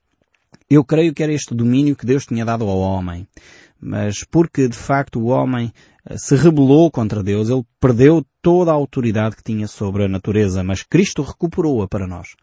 Eu 0.70 0.84
creio 0.84 1.12
que 1.12 1.22
era 1.22 1.32
este 1.32 1.54
domínio 1.54 1.96
que 1.96 2.06
Deus 2.06 2.24
tinha 2.24 2.44
dado 2.44 2.64
ao 2.64 2.78
homem. 2.78 3.26
Mas 3.80 4.22
porque 4.22 4.68
de 4.68 4.76
facto 4.76 5.18
o 5.18 5.26
homem 5.26 5.72
se 6.16 6.36
rebelou 6.36 6.90
contra 6.90 7.22
Deus, 7.22 7.48
ele 7.48 7.64
perdeu 7.80 8.24
toda 8.40 8.70
a 8.70 8.74
autoridade 8.74 9.36
que 9.36 9.42
tinha 9.42 9.66
sobre 9.66 10.04
a 10.04 10.08
natureza, 10.08 10.62
mas 10.62 10.82
Cristo 10.82 11.22
recuperou-a 11.22 11.88
para 11.88 12.06
nós 12.06 12.34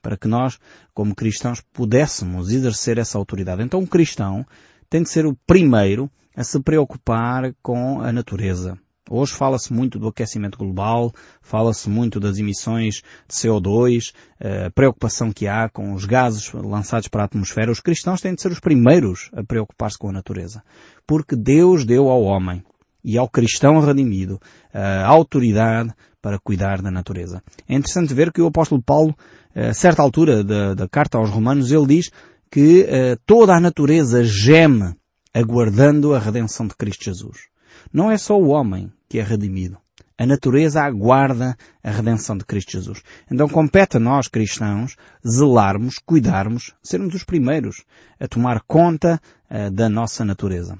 para 0.00 0.16
que 0.16 0.26
nós, 0.26 0.58
como 0.94 1.14
cristãos, 1.14 1.62
pudéssemos 1.72 2.50
exercer 2.50 2.98
essa 2.98 3.18
autoridade. 3.18 3.62
Então, 3.62 3.80
um 3.80 3.86
cristão 3.86 4.46
tem 4.88 5.02
de 5.02 5.10
ser 5.10 5.26
o 5.26 5.36
primeiro 5.46 6.10
a 6.34 6.42
se 6.42 6.60
preocupar 6.60 7.54
com 7.62 8.00
a 8.00 8.12
natureza. 8.12 8.78
Hoje 9.12 9.32
fala-se 9.32 9.72
muito 9.72 9.98
do 9.98 10.06
aquecimento 10.06 10.56
global, 10.56 11.12
fala-se 11.42 11.90
muito 11.90 12.20
das 12.20 12.38
emissões 12.38 13.02
de 13.28 13.34
CO2, 13.34 14.12
eh, 14.38 14.66
a 14.66 14.70
preocupação 14.70 15.32
que 15.32 15.48
há 15.48 15.68
com 15.68 15.94
os 15.94 16.04
gases 16.04 16.52
lançados 16.52 17.08
para 17.08 17.22
a 17.22 17.24
atmosfera. 17.24 17.72
Os 17.72 17.80
cristãos 17.80 18.20
têm 18.20 18.34
de 18.34 18.40
ser 18.40 18.52
os 18.52 18.60
primeiros 18.60 19.28
a 19.32 19.42
preocupar-se 19.42 19.98
com 19.98 20.08
a 20.08 20.12
natureza. 20.12 20.62
Porque 21.04 21.34
Deus 21.34 21.84
deu 21.84 22.08
ao 22.08 22.22
homem 22.22 22.62
e 23.04 23.16
ao 23.18 23.28
cristão 23.28 23.80
redimido 23.80 24.40
a 24.72 25.06
autoridade 25.06 25.92
para 26.20 26.38
cuidar 26.38 26.82
da 26.82 26.90
natureza. 26.90 27.42
É 27.68 27.74
interessante 27.74 28.14
ver 28.14 28.32
que 28.32 28.42
o 28.42 28.46
apóstolo 28.46 28.82
Paulo, 28.82 29.14
a 29.54 29.72
certa 29.72 30.02
altura 30.02 30.44
da, 30.44 30.74
da 30.74 30.88
carta 30.88 31.18
aos 31.18 31.30
romanos, 31.30 31.72
ele 31.72 31.86
diz 31.86 32.10
que 32.50 32.82
uh, 32.82 33.20
toda 33.24 33.54
a 33.54 33.60
natureza 33.60 34.24
geme 34.24 34.94
aguardando 35.32 36.14
a 36.14 36.18
redenção 36.18 36.66
de 36.66 36.74
Cristo 36.74 37.04
Jesus. 37.04 37.48
Não 37.92 38.10
é 38.10 38.18
só 38.18 38.38
o 38.38 38.48
homem 38.48 38.92
que 39.08 39.18
é 39.18 39.22
redimido. 39.22 39.78
A 40.18 40.26
natureza 40.26 40.82
aguarda 40.82 41.56
a 41.82 41.90
redenção 41.90 42.36
de 42.36 42.44
Cristo 42.44 42.72
Jesus. 42.72 43.02
Então 43.30 43.48
compete 43.48 43.96
a 43.96 44.00
nós, 44.00 44.28
cristãos, 44.28 44.96
zelarmos, 45.26 45.98
cuidarmos, 46.04 46.74
sermos 46.82 47.14
os 47.14 47.24
primeiros 47.24 47.84
a 48.18 48.28
tomar 48.28 48.60
conta 48.66 49.20
uh, 49.48 49.70
da 49.70 49.88
nossa 49.88 50.24
natureza. 50.24 50.78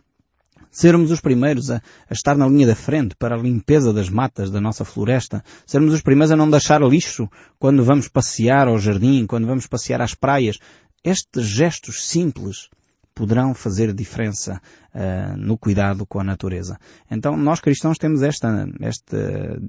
Sermos 0.70 1.10
os 1.10 1.20
primeiros 1.20 1.70
a, 1.70 1.76
a, 2.08 2.12
estar 2.12 2.36
na 2.36 2.46
linha 2.46 2.66
da 2.66 2.74
frente 2.74 3.14
para 3.16 3.34
a 3.34 3.38
limpeza 3.38 3.92
das 3.92 4.08
matas 4.08 4.50
da 4.50 4.60
nossa 4.60 4.84
floresta. 4.84 5.42
Sermos 5.66 5.92
os 5.94 6.00
primeiros 6.00 6.30
a 6.30 6.36
não 6.36 6.48
deixar 6.48 6.80
lixo 6.82 7.28
quando 7.58 7.84
vamos 7.84 8.08
passear 8.08 8.68
ao 8.68 8.78
jardim, 8.78 9.26
quando 9.26 9.46
vamos 9.46 9.66
passear 9.66 10.00
às 10.00 10.14
praias. 10.14 10.58
Estes 11.02 11.44
gestos 11.46 12.06
simples 12.06 12.68
poderão 13.14 13.52
fazer 13.52 13.92
diferença 13.92 14.60
uh, 14.94 15.36
no 15.36 15.58
cuidado 15.58 16.06
com 16.06 16.20
a 16.20 16.24
natureza. 16.24 16.78
Então 17.10 17.36
nós 17.36 17.60
cristãos 17.60 17.98
temos 17.98 18.22
esta, 18.22 18.66
esta, 18.80 19.60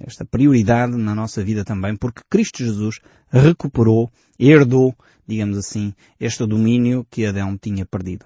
esta 0.00 0.24
prioridade 0.24 0.96
na 0.96 1.14
nossa 1.14 1.42
vida 1.42 1.64
também, 1.64 1.96
porque 1.96 2.22
Cristo 2.28 2.64
Jesus 2.64 3.00
recuperou, 3.30 4.10
herdou, 4.38 4.94
digamos 5.28 5.58
assim, 5.58 5.92
este 6.18 6.46
domínio 6.46 7.06
que 7.10 7.26
Adão 7.26 7.56
tinha 7.56 7.84
perdido. 7.84 8.24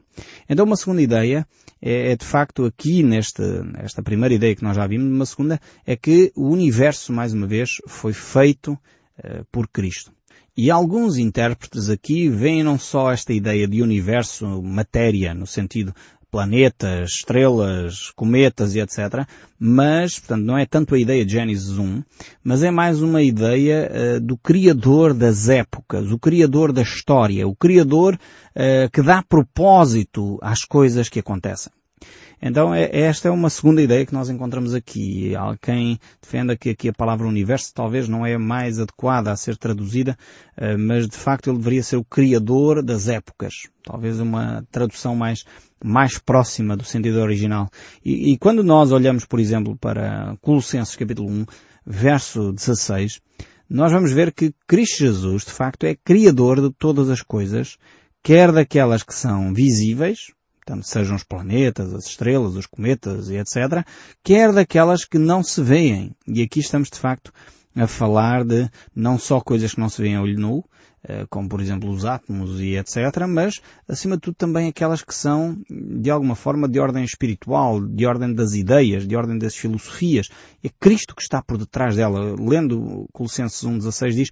Então 0.48 0.64
uma 0.64 0.76
segunda 0.76 1.02
ideia 1.02 1.46
é, 1.80 2.12
é 2.12 2.16
de 2.16 2.24
facto 2.24 2.64
aqui 2.64 3.02
nesta 3.02 3.66
esta 3.78 4.02
primeira 4.02 4.34
ideia 4.34 4.54
que 4.54 4.62
nós 4.62 4.76
já 4.76 4.86
vimos, 4.86 5.12
uma 5.12 5.26
segunda 5.26 5.60
é 5.84 5.96
que 5.96 6.32
o 6.36 6.48
universo, 6.48 7.12
mais 7.12 7.32
uma 7.32 7.46
vez, 7.46 7.76
foi 7.88 8.12
feito 8.12 8.72
uh, 8.72 9.44
por 9.50 9.68
Cristo. 9.68 10.12
E 10.56 10.70
alguns 10.70 11.16
intérpretes 11.16 11.88
aqui 11.88 12.28
veem 12.28 12.62
não 12.62 12.78
só 12.78 13.10
esta 13.10 13.32
ideia 13.32 13.66
de 13.66 13.82
universo, 13.82 14.62
matéria, 14.62 15.32
no 15.32 15.46
sentido 15.46 15.94
planetas, 16.32 17.10
estrelas, 17.16 18.10
cometas 18.16 18.74
e 18.74 18.80
etc. 18.80 19.26
Mas, 19.58 20.18
portanto, 20.18 20.42
não 20.42 20.56
é 20.56 20.64
tanto 20.64 20.94
a 20.94 20.98
ideia 20.98 21.26
de 21.26 21.32
Gênesis 21.32 21.78
1, 21.78 22.02
mas 22.42 22.62
é 22.62 22.70
mais 22.70 23.02
uma 23.02 23.22
ideia 23.22 23.90
uh, 24.16 24.20
do 24.20 24.38
Criador 24.38 25.12
das 25.12 25.50
épocas, 25.50 26.10
o 26.10 26.18
Criador 26.18 26.72
da 26.72 26.80
história, 26.80 27.46
o 27.46 27.54
Criador 27.54 28.14
uh, 28.14 28.90
que 28.90 29.02
dá 29.02 29.22
propósito 29.22 30.38
às 30.40 30.64
coisas 30.64 31.10
que 31.10 31.20
acontecem. 31.20 31.70
Então 32.44 32.74
é, 32.74 32.90
esta 32.92 33.28
é 33.28 33.30
uma 33.30 33.48
segunda 33.48 33.80
ideia 33.80 34.04
que 34.04 34.12
nós 34.12 34.28
encontramos 34.28 34.74
aqui. 34.74 35.36
Há 35.36 35.56
quem 35.56 36.00
defenda 36.20 36.56
que 36.56 36.70
aqui 36.70 36.88
a 36.88 36.92
palavra 36.92 37.28
universo 37.28 37.72
talvez 37.72 38.08
não 38.08 38.26
é 38.26 38.36
mais 38.36 38.80
adequada 38.80 39.30
a 39.30 39.36
ser 39.36 39.56
traduzida, 39.56 40.18
eh, 40.56 40.76
mas 40.76 41.06
de 41.06 41.16
facto 41.16 41.48
ele 41.48 41.58
deveria 41.58 41.84
ser 41.84 41.96
o 41.96 42.04
criador 42.04 42.82
das 42.82 43.06
épocas. 43.06 43.68
Talvez 43.84 44.18
uma 44.18 44.66
tradução 44.72 45.14
mais, 45.14 45.44
mais 45.82 46.18
próxima 46.18 46.76
do 46.76 46.84
sentido 46.84 47.20
original. 47.20 47.68
E, 48.04 48.32
e 48.32 48.38
quando 48.38 48.64
nós 48.64 48.90
olhamos, 48.90 49.24
por 49.24 49.38
exemplo, 49.38 49.76
para 49.78 50.36
Colossenses 50.40 50.96
capítulo 50.96 51.30
1, 51.30 51.46
verso 51.86 52.52
16, 52.52 53.20
nós 53.70 53.92
vamos 53.92 54.12
ver 54.12 54.32
que 54.32 54.52
Cristo 54.66 54.98
Jesus, 54.98 55.44
de 55.44 55.52
facto, 55.52 55.84
é 55.84 55.94
criador 55.94 56.60
de 56.60 56.74
todas 56.76 57.08
as 57.08 57.22
coisas, 57.22 57.78
quer 58.20 58.50
daquelas 58.50 59.04
que 59.04 59.14
são 59.14 59.54
visíveis, 59.54 60.32
portanto, 60.64 60.86
sejam 60.86 61.16
os 61.16 61.24
planetas, 61.24 61.92
as 61.92 62.06
estrelas, 62.06 62.54
os 62.54 62.66
cometas 62.66 63.28
e 63.28 63.36
etc., 63.36 63.84
quer 64.22 64.52
daquelas 64.52 65.04
que 65.04 65.18
não 65.18 65.42
se 65.42 65.60
veem. 65.60 66.14
E 66.26 66.40
aqui 66.40 66.60
estamos, 66.60 66.88
de 66.88 66.98
facto, 66.98 67.32
a 67.74 67.86
falar 67.86 68.44
de 68.44 68.70
não 68.94 69.18
só 69.18 69.40
coisas 69.40 69.74
que 69.74 69.80
não 69.80 69.88
se 69.88 70.00
veem 70.00 70.16
a 70.16 70.22
olho 70.22 70.38
nu, 70.38 70.64
eh, 71.04 71.26
como 71.28 71.48
por 71.48 71.60
exemplo 71.60 71.90
os 71.90 72.04
átomos 72.04 72.60
e 72.60 72.76
etc., 72.76 73.26
mas 73.28 73.60
acima 73.88 74.14
de 74.14 74.20
tudo 74.22 74.34
também 74.34 74.68
aquelas 74.68 75.02
que 75.02 75.14
são 75.14 75.58
de 75.68 76.10
alguma 76.10 76.36
forma 76.36 76.68
de 76.68 76.78
ordem 76.78 77.02
espiritual, 77.02 77.84
de 77.84 78.06
ordem 78.06 78.32
das 78.32 78.54
ideias, 78.54 79.06
de 79.06 79.16
ordem 79.16 79.38
das 79.38 79.56
filosofias. 79.56 80.28
É 80.62 80.68
Cristo 80.68 81.16
que 81.16 81.22
está 81.22 81.42
por 81.42 81.58
detrás 81.58 81.96
dela. 81.96 82.36
Lendo 82.38 83.08
Colossenses 83.12 83.64
1.16 83.64 84.10
diz, 84.10 84.30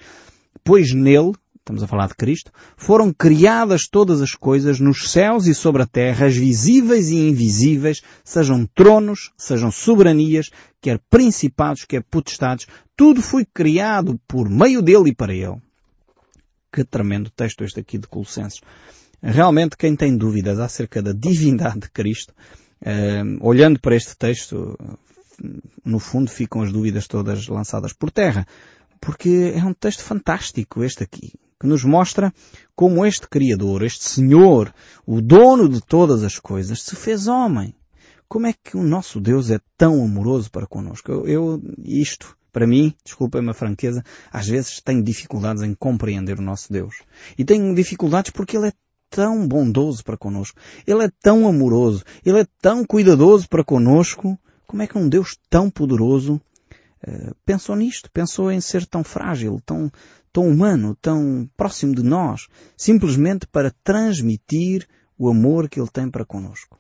pois 0.62 0.94
nele, 0.94 1.32
estamos 1.61 1.83
a 1.83 1.87
falar 1.87 2.09
de 2.09 2.14
Cristo, 2.14 2.50
foram 2.76 3.12
criadas 3.12 3.87
todas 3.88 4.21
as 4.21 4.33
coisas 4.33 4.81
nos 4.81 5.11
céus 5.11 5.47
e 5.47 5.55
sobre 5.55 5.83
a 5.83 5.87
terra, 5.87 6.26
as 6.26 6.37
visíveis 6.37 7.09
e 7.11 7.29
invisíveis, 7.29 8.02
sejam 8.25 8.67
tronos, 8.67 9.31
sejam 9.37 9.71
soberanias, 9.71 10.50
quer 10.81 10.99
principados, 11.11 11.85
quer 11.85 12.02
potestades, 12.02 12.67
tudo 12.97 13.23
foi 13.23 13.45
criado 13.45 14.21
por 14.26 14.49
meio 14.49 14.83
dele 14.83 15.11
e 15.11 15.14
para 15.14 15.35
ele. 15.35 15.61
Que 16.73 16.85
tremendo 16.85 17.31
texto 17.31 17.64
este 17.64 17.81
aqui 17.81 17.99
de 17.99 18.09
Colossenses. 18.09 18.61
Realmente 19.23 19.76
quem 19.76 19.95
tem 19.95 20.17
dúvidas 20.17 20.59
acerca 20.59 21.02
da 21.02 21.12
divindade 21.12 21.81
de 21.81 21.90
Cristo, 21.90 22.33
eh, 22.81 23.23
olhando 23.40 23.79
para 23.79 23.95
este 23.95 24.17
texto, 24.17 24.79
no 25.85 25.99
fundo 25.99 26.31
ficam 26.31 26.62
as 26.62 26.73
dúvidas 26.73 27.07
todas 27.07 27.47
lançadas 27.49 27.93
por 27.93 28.11
terra. 28.11 28.47
Porque 29.00 29.52
é 29.55 29.64
um 29.64 29.75
texto 29.75 30.02
fantástico 30.02 30.83
este 30.85 31.02
aqui 31.02 31.33
que 31.61 31.67
nos 31.67 31.85
mostra 31.85 32.33
como 32.75 33.05
este 33.05 33.29
Criador, 33.29 33.83
este 33.83 34.09
Senhor, 34.09 34.73
o 35.07 35.21
dono 35.21 35.69
de 35.69 35.81
todas 35.83 36.25
as 36.25 36.38
coisas, 36.38 36.83
se 36.83 36.97
fez 36.97 37.29
homem. 37.29 37.75
Como 38.26 38.47
é 38.47 38.55
que 38.55 38.76
o 38.76 38.83
nosso 38.83 39.21
Deus 39.21 39.50
é 39.50 39.61
tão 39.76 40.02
amoroso 40.02 40.50
para 40.50 40.67
connosco? 40.67 41.12
Eu, 41.12 41.26
eu 41.26 41.62
isto, 41.85 42.37
para 42.50 42.67
mim, 42.67 42.95
desculpem-me 43.05 43.50
a 43.50 43.55
franqueza, 43.55 44.02
às 44.33 44.49
vezes 44.49 44.81
tenho 44.81 45.02
dificuldades 45.02 45.62
em 45.62 45.75
compreender 45.75 46.38
o 46.38 46.43
nosso 46.43 46.73
Deus. 46.73 47.02
E 47.37 47.45
tenho 47.45 47.75
dificuldades 47.75 48.31
porque 48.31 48.57
Ele 48.57 48.69
é 48.69 48.73
tão 49.11 49.47
bondoso 49.47 50.02
para 50.05 50.17
connosco. 50.17 50.59
Ele 50.87 51.05
é 51.05 51.11
tão 51.21 51.47
amoroso. 51.47 52.05
Ele 52.25 52.40
é 52.40 52.47
tão 52.62 52.85
cuidadoso 52.85 53.49
para 53.49 53.64
connosco. 53.64 54.38
Como 54.67 54.83
é 54.83 54.87
que 54.87 54.97
um 54.97 55.09
Deus 55.09 55.37
tão 55.50 55.69
poderoso 55.69 56.40
uh, 57.07 57.35
pensou 57.45 57.75
nisto? 57.75 58.09
Pensou 58.12 58.50
em 58.50 58.61
ser 58.61 58.87
tão 58.87 59.02
frágil, 59.02 59.61
tão, 59.67 59.90
tão 60.32 60.49
humano, 60.49 60.96
tão 61.00 61.49
próximo 61.56 61.94
de 61.94 62.02
nós, 62.02 62.46
simplesmente 62.76 63.46
para 63.46 63.72
transmitir 63.84 64.87
o 65.18 65.28
amor 65.28 65.68
que 65.68 65.80
Ele 65.80 65.90
tem 65.90 66.10
para 66.10 66.25
conosco. 66.25 66.78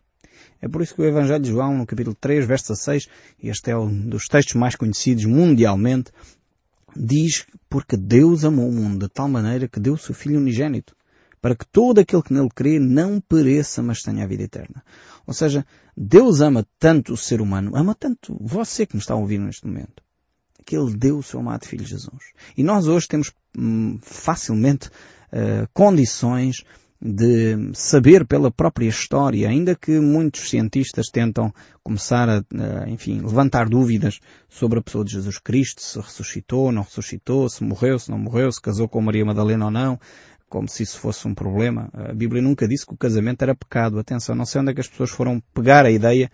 É 0.62 0.68
por 0.68 0.82
isso 0.82 0.94
que 0.94 1.02
o 1.02 1.06
Evangelho 1.06 1.42
de 1.42 1.50
João, 1.50 1.78
no 1.78 1.86
capítulo 1.86 2.14
3, 2.18 2.46
verso 2.46 2.74
6, 2.76 3.08
este 3.42 3.70
é 3.70 3.76
um 3.76 4.08
dos 4.08 4.26
textos 4.26 4.54
mais 4.54 4.76
conhecidos 4.76 5.24
mundialmente, 5.24 6.12
diz, 6.96 7.46
porque 7.68 7.96
Deus 7.96 8.44
amou 8.44 8.68
o 8.68 8.72
mundo 8.72 9.06
de 9.06 9.12
tal 9.12 9.28
maneira 9.28 9.68
que 9.68 9.80
deu 9.80 9.94
o 9.94 9.98
seu 9.98 10.14
Filho 10.14 10.38
unigênito, 10.38 10.94
para 11.40 11.56
que 11.56 11.66
todo 11.66 11.98
aquele 11.98 12.22
que 12.22 12.32
nele 12.32 12.50
crê 12.54 12.78
não 12.78 13.20
pereça, 13.20 13.82
mas 13.82 14.02
tenha 14.02 14.24
a 14.24 14.26
vida 14.26 14.42
eterna. 14.42 14.84
Ou 15.26 15.32
seja, 15.32 15.64
Deus 15.96 16.40
ama 16.40 16.66
tanto 16.78 17.14
o 17.14 17.16
ser 17.16 17.40
humano, 17.40 17.72
ama 17.74 17.94
tanto 17.94 18.36
você 18.40 18.84
que 18.84 18.96
me 18.96 19.00
está 19.00 19.14
a 19.14 19.18
ouvir 19.18 19.38
neste 19.38 19.66
momento, 19.66 20.02
que 20.66 20.76
Ele 20.76 20.94
deu 20.94 21.18
o 21.18 21.22
seu 21.22 21.40
amado 21.40 21.66
Filho 21.66 21.86
Jesus. 21.86 22.32
E 22.56 22.62
nós 22.62 22.86
hoje 22.86 23.08
temos 23.08 23.32
hum, 23.56 23.98
facilmente 24.02 24.88
uh, 24.88 25.68
condições 25.72 26.64
de 27.02 27.70
saber 27.72 28.26
pela 28.26 28.50
própria 28.50 28.86
história, 28.86 29.48
ainda 29.48 29.74
que 29.74 29.98
muitos 29.98 30.50
cientistas 30.50 31.08
tentam 31.08 31.52
começar 31.82 32.28
a, 32.28 32.44
a, 32.54 32.90
enfim, 32.90 33.20
levantar 33.20 33.70
dúvidas 33.70 34.20
sobre 34.50 34.78
a 34.78 34.82
pessoa 34.82 35.02
de 35.02 35.12
Jesus 35.12 35.38
Cristo, 35.38 35.80
se 35.80 35.98
ressuscitou, 35.98 36.70
não 36.70 36.82
ressuscitou, 36.82 37.48
se 37.48 37.64
morreu, 37.64 37.98
se 37.98 38.10
não 38.10 38.18
morreu, 38.18 38.52
se 38.52 38.60
casou 38.60 38.86
com 38.86 39.00
Maria 39.00 39.24
Madalena 39.24 39.64
ou 39.64 39.70
não, 39.70 39.98
como 40.46 40.68
se 40.68 40.82
isso 40.82 40.98
fosse 40.98 41.26
um 41.26 41.34
problema. 41.34 41.88
A 41.94 42.12
Bíblia 42.12 42.42
nunca 42.42 42.68
disse 42.68 42.84
que 42.84 42.92
o 42.92 42.98
casamento 42.98 43.40
era 43.40 43.54
pecado. 43.54 43.98
Atenção, 43.98 44.34
não 44.34 44.44
sei 44.44 44.60
onde 44.60 44.72
é 44.72 44.74
que 44.74 44.80
as 44.80 44.88
pessoas 44.88 45.10
foram 45.10 45.40
pegar 45.54 45.86
a 45.86 45.90
ideia 45.90 46.30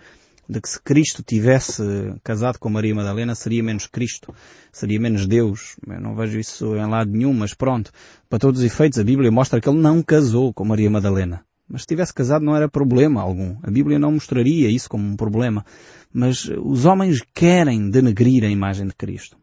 de 0.48 0.60
que 0.60 0.68
se 0.68 0.80
Cristo 0.80 1.22
tivesse 1.22 1.82
casado 2.22 2.58
com 2.58 2.68
Maria 2.68 2.94
Madalena 2.94 3.34
seria 3.34 3.62
menos 3.62 3.86
Cristo, 3.86 4.34
seria 4.72 5.00
menos 5.00 5.26
Deus. 5.26 5.76
Eu 5.86 6.00
não 6.00 6.14
vejo 6.14 6.38
isso 6.38 6.76
em 6.76 6.88
lado 6.88 7.10
nenhum, 7.10 7.32
mas 7.32 7.54
pronto. 7.54 7.90
Para 8.28 8.38
todos 8.38 8.60
os 8.60 8.66
efeitos, 8.66 8.98
a 8.98 9.04
Bíblia 9.04 9.30
mostra 9.30 9.60
que 9.60 9.68
ele 9.68 9.80
não 9.80 10.02
casou 10.02 10.52
com 10.52 10.64
Maria 10.64 10.90
Madalena. 10.90 11.44
Mas 11.68 11.82
se 11.82 11.88
tivesse 11.88 12.14
casado 12.14 12.44
não 12.44 12.54
era 12.54 12.68
problema 12.68 13.20
algum. 13.20 13.56
A 13.62 13.70
Bíblia 13.70 13.98
não 13.98 14.12
mostraria 14.12 14.70
isso 14.70 14.88
como 14.88 15.04
um 15.04 15.16
problema. 15.16 15.64
Mas 16.12 16.44
os 16.44 16.84
homens 16.84 17.20
querem 17.34 17.90
denegrir 17.90 18.44
a 18.44 18.48
imagem 18.48 18.86
de 18.86 18.94
Cristo. 18.94 19.36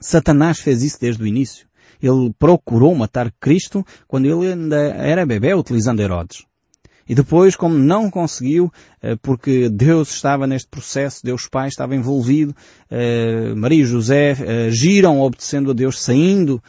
Satanás 0.00 0.60
fez 0.60 0.82
isso 0.82 1.00
desde 1.00 1.22
o 1.22 1.26
início. 1.26 1.66
Ele 2.02 2.32
procurou 2.38 2.94
matar 2.94 3.32
Cristo 3.40 3.84
quando 4.06 4.26
ele 4.26 4.52
ainda 4.52 4.76
era 4.76 5.24
bebê 5.24 5.54
utilizando 5.54 6.00
Herodes. 6.00 6.44
E 7.08 7.14
depois, 7.14 7.54
como 7.54 7.76
não 7.76 8.10
conseguiu, 8.10 8.72
eh, 9.00 9.16
porque 9.16 9.68
Deus 9.68 10.10
estava 10.10 10.46
neste 10.46 10.68
processo, 10.68 11.24
Deus 11.24 11.46
Pai 11.46 11.68
estava 11.68 11.94
envolvido, 11.94 12.54
eh, 12.90 13.54
Maria 13.54 13.82
e 13.82 13.86
José 13.86 14.36
agiram 14.68 15.20
obedecendo 15.20 15.70
a 15.70 15.74
Deus, 15.74 16.02
saindo 16.02 16.62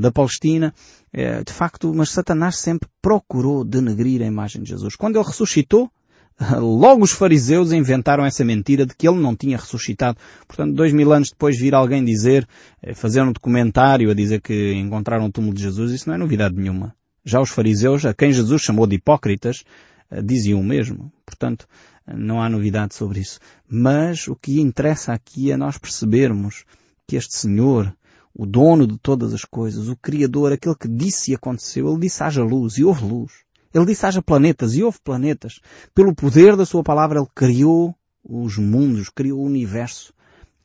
da 0.00 0.10
Palestina, 0.10 0.72
de 1.12 1.52
facto, 1.52 1.92
mas 1.94 2.08
Satanás 2.08 2.56
sempre 2.56 2.88
procurou 3.02 3.62
denegrir 3.62 4.22
a 4.22 4.24
imagem 4.24 4.62
de 4.62 4.70
Jesus. 4.70 4.96
Quando 4.96 5.16
ele 5.16 5.26
ressuscitou, 5.26 5.90
Logo 6.60 7.02
os 7.02 7.12
fariseus 7.12 7.72
inventaram 7.72 8.24
essa 8.24 8.44
mentira 8.44 8.84
de 8.84 8.94
que 8.94 9.08
ele 9.08 9.18
não 9.18 9.34
tinha 9.34 9.56
ressuscitado. 9.56 10.18
Portanto, 10.46 10.74
dois 10.74 10.92
mil 10.92 11.12
anos 11.12 11.30
depois 11.30 11.58
vir 11.58 11.74
alguém 11.74 12.04
dizer, 12.04 12.46
eh, 12.82 12.94
fazer 12.94 13.22
um 13.22 13.32
documentário 13.32 14.10
a 14.10 14.14
dizer 14.14 14.40
que 14.40 14.74
encontraram 14.74 15.26
o 15.26 15.32
túmulo 15.32 15.54
de 15.54 15.62
Jesus, 15.62 15.92
isso 15.92 16.08
não 16.08 16.14
é 16.14 16.18
novidade 16.18 16.54
nenhuma. 16.54 16.94
Já 17.28 17.40
os 17.40 17.50
fariseus, 17.50 18.06
a 18.06 18.14
quem 18.14 18.32
Jesus 18.32 18.62
chamou 18.62 18.86
de 18.86 18.94
hipócritas, 18.94 19.64
eh, 20.08 20.22
diziam 20.22 20.60
o 20.60 20.64
mesmo. 20.64 21.12
Portanto, 21.26 21.66
não 22.06 22.40
há 22.40 22.48
novidade 22.48 22.94
sobre 22.94 23.18
isso. 23.18 23.40
Mas 23.68 24.28
o 24.28 24.36
que 24.36 24.60
interessa 24.60 25.12
aqui 25.12 25.50
é 25.50 25.56
nós 25.56 25.76
percebermos 25.76 26.64
que 27.04 27.16
este 27.16 27.36
Senhor, 27.36 27.92
o 28.32 28.46
dono 28.46 28.86
de 28.86 28.96
todas 28.96 29.34
as 29.34 29.44
coisas, 29.44 29.88
o 29.88 29.96
Criador, 29.96 30.52
aquele 30.52 30.76
que 30.76 30.86
disse 30.86 31.32
e 31.32 31.34
aconteceu, 31.34 31.90
ele 31.90 32.02
disse 32.02 32.22
haja 32.22 32.44
luz 32.44 32.78
e 32.78 32.84
houve 32.84 33.04
luz. 33.04 33.32
Ele 33.74 33.86
disse 33.86 34.06
haja 34.06 34.22
planetas 34.22 34.76
e 34.76 34.84
houve 34.84 35.00
planetas. 35.02 35.58
Pelo 35.92 36.14
poder 36.14 36.54
da 36.54 36.64
sua 36.64 36.84
palavra 36.84 37.18
ele 37.18 37.28
criou 37.34 37.92
os 38.22 38.56
mundos, 38.56 39.08
criou 39.08 39.40
o 39.40 39.46
universo, 39.46 40.14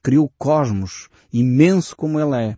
criou 0.04 0.26
o 0.26 0.32
cosmos, 0.38 1.10
imenso 1.34 1.96
como 1.96 2.20
ele 2.20 2.36
é. 2.36 2.58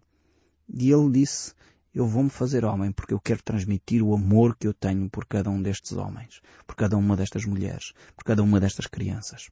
E 0.73 0.91
ele 0.91 1.09
disse, 1.09 1.53
eu 1.93 2.07
vou-me 2.07 2.29
fazer 2.29 2.65
homem 2.65 2.91
porque 2.91 3.13
eu 3.13 3.19
quero 3.19 3.43
transmitir 3.43 4.01
o 4.01 4.15
amor 4.15 4.55
que 4.57 4.67
eu 4.67 4.73
tenho 4.73 5.09
por 5.09 5.25
cada 5.25 5.49
um 5.49 5.61
destes 5.61 5.91
homens, 5.93 6.41
por 6.65 6.75
cada 6.75 6.97
uma 6.97 7.15
destas 7.15 7.45
mulheres, 7.45 7.93
por 8.15 8.23
cada 8.23 8.41
uma 8.41 8.59
destas 8.59 8.87
crianças. 8.87 9.49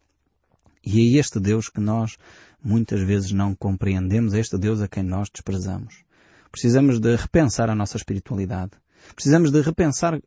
E 0.84 1.00
é 1.00 1.20
este 1.20 1.40
Deus 1.40 1.70
que 1.70 1.80
nós 1.80 2.18
muitas 2.64 3.02
vezes 3.02 3.32
não 3.32 3.54
compreendemos, 3.54 4.34
é 4.34 4.40
este 4.40 4.58
Deus 4.58 4.82
a 4.82 4.88
quem 4.88 5.04
nós 5.04 5.30
desprezamos. 5.30 6.04
Precisamos 6.52 7.00
de 7.00 7.16
repensar 7.16 7.70
a 7.70 7.76
nossa 7.76 7.98
espiritualidade. 7.98 8.72
Precisamos 9.16 9.52
de 9.52 9.62
repensar 9.62 10.20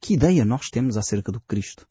que 0.00 0.14
ideia 0.14 0.44
nós 0.44 0.68
temos 0.70 0.96
acerca 0.96 1.32
do 1.32 1.40
Cristo? 1.40 1.86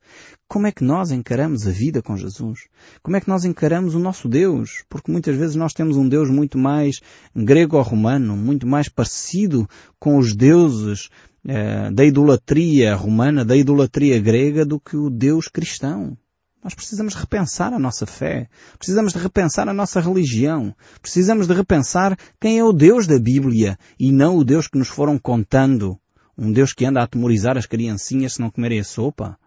Como 0.47 0.67
é 0.67 0.71
que 0.71 0.83
nós 0.83 1.11
encaramos 1.11 1.67
a 1.67 1.71
vida 1.71 2.01
com 2.01 2.15
Jesus? 2.15 2.67
Como 3.03 3.17
é 3.17 3.21
que 3.21 3.27
nós 3.27 3.45
encaramos 3.45 3.95
o 3.95 3.99
nosso 3.99 4.29
Deus? 4.29 4.83
Porque 4.89 5.11
muitas 5.11 5.35
vezes 5.35 5.55
nós 5.55 5.73
temos 5.73 5.97
um 5.97 6.07
Deus 6.07 6.29
muito 6.29 6.57
mais 6.57 7.01
grego 7.35 7.77
ou 7.77 7.83
romano, 7.83 8.35
muito 8.35 8.65
mais 8.65 8.89
parecido 8.89 9.67
com 9.99 10.17
os 10.17 10.35
deuses 10.35 11.09
eh, 11.45 11.91
da 11.91 12.05
idolatria 12.05 12.95
romana, 12.95 13.43
da 13.43 13.55
idolatria 13.55 14.19
grega, 14.19 14.65
do 14.65 14.79
que 14.79 14.95
o 14.95 15.09
Deus 15.09 15.47
cristão. 15.47 16.17
Nós 16.63 16.73
precisamos 16.73 17.13
repensar 17.13 17.73
a 17.73 17.79
nossa 17.79 18.05
fé. 18.05 18.49
Precisamos 18.77 19.13
de 19.13 19.19
repensar 19.19 19.69
a 19.69 19.73
nossa 19.73 20.01
religião. 20.01 20.75
Precisamos 21.01 21.47
de 21.47 21.53
repensar 21.53 22.17
quem 22.41 22.59
é 22.59 22.63
o 22.63 22.73
Deus 22.73 23.07
da 23.07 23.19
Bíblia 23.19 23.77
e 23.99 24.11
não 24.11 24.37
o 24.37 24.43
Deus 24.43 24.67
que 24.67 24.77
nos 24.77 24.89
foram 24.89 25.17
contando 25.17 25.97
um 26.37 26.51
Deus 26.51 26.71
que 26.73 26.85
anda 26.85 26.99
a 26.99 27.03
atemorizar 27.03 27.57
as 27.57 27.65
criancinhas 27.65 28.33
se 28.33 28.41
não 28.41 28.51
comerem 28.51 28.79
a 28.79 28.83
sopa? 28.83 29.37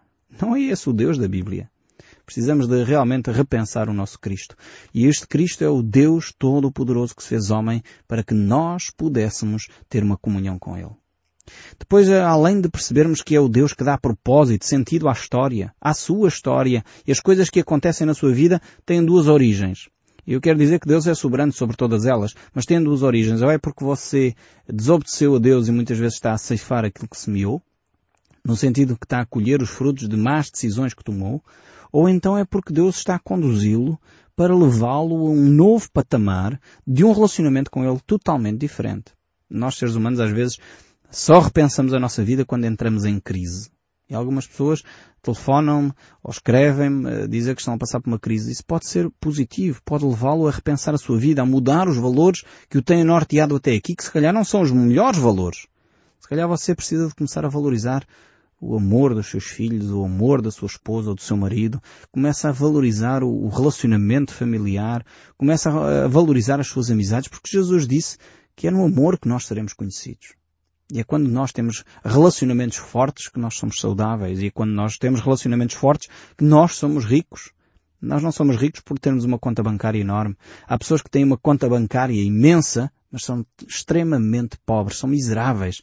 Não 0.41 0.55
é 0.55 0.61
esse 0.61 0.89
o 0.89 0.93
Deus 0.93 1.17
da 1.17 1.27
Bíblia. 1.27 1.69
Precisamos 2.25 2.67
de 2.67 2.83
realmente 2.83 3.31
repensar 3.31 3.89
o 3.89 3.93
nosso 3.93 4.19
Cristo. 4.19 4.55
E 4.93 5.05
este 5.05 5.27
Cristo 5.27 5.63
é 5.63 5.69
o 5.69 5.81
Deus 5.81 6.33
Todo-Poderoso 6.37 7.15
que 7.15 7.23
se 7.23 7.29
fez 7.29 7.49
homem 7.49 7.81
para 8.07 8.23
que 8.23 8.33
nós 8.33 8.89
pudéssemos 8.89 9.67
ter 9.89 10.03
uma 10.03 10.17
comunhão 10.17 10.59
com 10.59 10.77
Ele. 10.77 10.95
Depois, 11.77 12.09
além 12.09 12.61
de 12.61 12.69
percebermos 12.69 13.21
que 13.21 13.35
é 13.35 13.39
o 13.39 13.49
Deus 13.49 13.73
que 13.73 13.83
dá 13.83 13.97
propósito, 13.97 14.65
sentido 14.65 15.09
à 15.09 15.11
história, 15.11 15.73
à 15.81 15.93
sua 15.93 16.27
história, 16.27 16.83
e 17.05 17.11
as 17.11 17.19
coisas 17.19 17.49
que 17.49 17.59
acontecem 17.59 18.05
na 18.05 18.13
sua 18.13 18.31
vida 18.31 18.61
têm 18.85 19.03
duas 19.03 19.27
origens. 19.27 19.89
Eu 20.25 20.39
quero 20.39 20.59
dizer 20.59 20.79
que 20.79 20.87
Deus 20.87 21.07
é 21.07 21.13
soberano 21.13 21.51
sobre 21.51 21.75
todas 21.75 22.05
elas, 22.05 22.33
mas 22.53 22.65
tem 22.65 22.81
duas 22.81 23.01
origens. 23.01 23.41
Ou 23.41 23.49
é 23.49 23.57
porque 23.57 23.83
você 23.83 24.35
desobedeceu 24.67 25.35
a 25.35 25.39
Deus 25.39 25.67
e 25.67 25.71
muitas 25.71 25.97
vezes 25.97 26.15
está 26.15 26.33
a 26.33 26.37
ceifar 26.37 26.85
aquilo 26.85 27.07
que 27.07 27.17
semeou, 27.17 27.61
no 28.45 28.55
sentido 28.55 28.97
que 28.97 29.05
está 29.05 29.21
a 29.21 29.25
colher 29.25 29.61
os 29.61 29.69
frutos 29.69 30.07
de 30.07 30.17
más 30.17 30.49
decisões 30.49 30.93
que 30.93 31.03
tomou, 31.03 31.43
ou 31.91 32.07
então 32.07 32.37
é 32.37 32.45
porque 32.45 32.73
Deus 32.73 32.97
está 32.97 33.15
a 33.15 33.19
conduzi-lo 33.19 33.99
para 34.35 34.55
levá-lo 34.55 35.27
a 35.27 35.29
um 35.29 35.49
novo 35.49 35.89
patamar 35.91 36.59
de 36.87 37.03
um 37.03 37.11
relacionamento 37.11 37.69
com 37.69 37.83
Ele 37.83 37.99
totalmente 38.05 38.59
diferente. 38.59 39.11
Nós, 39.49 39.75
seres 39.75 39.95
humanos, 39.95 40.19
às 40.19 40.31
vezes 40.31 40.57
só 41.09 41.39
repensamos 41.39 41.93
a 41.93 41.99
nossa 41.99 42.23
vida 42.23 42.45
quando 42.45 42.65
entramos 42.65 43.03
em 43.03 43.19
crise. 43.19 43.69
E 44.11 44.13
algumas 44.13 44.45
pessoas 44.45 44.83
telefonam-me 45.21 45.93
ou 46.21 46.31
escrevem-me 46.31 47.09
a 47.09 47.27
dizer 47.27 47.55
que 47.55 47.61
estão 47.61 47.75
a 47.75 47.77
passar 47.77 48.01
por 48.01 48.09
uma 48.09 48.19
crise. 48.19 48.51
Isso 48.51 48.65
pode 48.65 48.85
ser 48.85 49.09
positivo, 49.21 49.79
pode 49.85 50.03
levá-lo 50.03 50.49
a 50.49 50.51
repensar 50.51 50.93
a 50.93 50.97
sua 50.97 51.17
vida, 51.17 51.41
a 51.41 51.45
mudar 51.45 51.87
os 51.87 51.95
valores 51.95 52.43
que 52.69 52.77
o 52.77 52.81
têm 52.81 53.05
norteado 53.05 53.55
até 53.55 53.73
aqui, 53.73 53.95
que 53.95 54.03
se 54.03 54.11
calhar 54.11 54.33
não 54.33 54.43
são 54.43 54.61
os 54.63 54.69
melhores 54.69 55.17
valores. 55.17 55.65
Se 56.19 56.27
calhar 56.27 56.45
você 56.45 56.75
precisa 56.75 57.07
de 57.07 57.15
começar 57.15 57.45
a 57.45 57.49
valorizar 57.49 58.05
o 58.59 58.75
amor 58.75 59.15
dos 59.15 59.27
seus 59.27 59.45
filhos, 59.45 59.89
o 59.89 60.03
amor 60.03 60.41
da 60.41 60.51
sua 60.51 60.67
esposa 60.67 61.11
ou 61.11 61.15
do 61.15 61.21
seu 61.21 61.37
marido, 61.37 61.81
começa 62.11 62.49
a 62.49 62.51
valorizar 62.51 63.23
o 63.23 63.47
relacionamento 63.47 64.33
familiar, 64.33 65.05
começa 65.37 65.69
a 65.69 66.07
valorizar 66.09 66.59
as 66.59 66.67
suas 66.67 66.91
amizades, 66.91 67.29
porque 67.29 67.49
Jesus 67.49 67.87
disse 67.87 68.17
que 68.57 68.67
é 68.67 68.71
no 68.71 68.83
amor 68.83 69.17
que 69.17 69.29
nós 69.29 69.45
seremos 69.45 69.73
conhecidos. 69.73 70.40
E 70.91 70.99
é 70.99 71.03
quando 71.03 71.29
nós 71.29 71.51
temos 71.53 71.85
relacionamentos 72.03 72.77
fortes 72.77 73.29
que 73.29 73.39
nós 73.39 73.55
somos 73.55 73.79
saudáveis. 73.79 74.41
E 74.41 74.47
é 74.47 74.51
quando 74.51 74.71
nós 74.71 74.97
temos 74.97 75.21
relacionamentos 75.21 75.75
fortes 75.75 76.09
que 76.37 76.43
nós 76.43 76.75
somos 76.75 77.05
ricos. 77.05 77.51
Nós 78.01 78.21
não 78.21 78.31
somos 78.31 78.57
ricos 78.57 78.81
por 78.81 78.99
termos 78.99 79.23
uma 79.23 79.39
conta 79.39 79.63
bancária 79.63 79.99
enorme. 79.99 80.35
Há 80.67 80.77
pessoas 80.77 81.01
que 81.01 81.09
têm 81.09 81.23
uma 81.23 81.37
conta 81.37 81.69
bancária 81.69 82.21
imensa, 82.21 82.91
mas 83.11 83.23
são 83.23 83.45
extremamente 83.65 84.57
pobres, 84.65 84.97
são 84.97 85.09
miseráveis, 85.09 85.81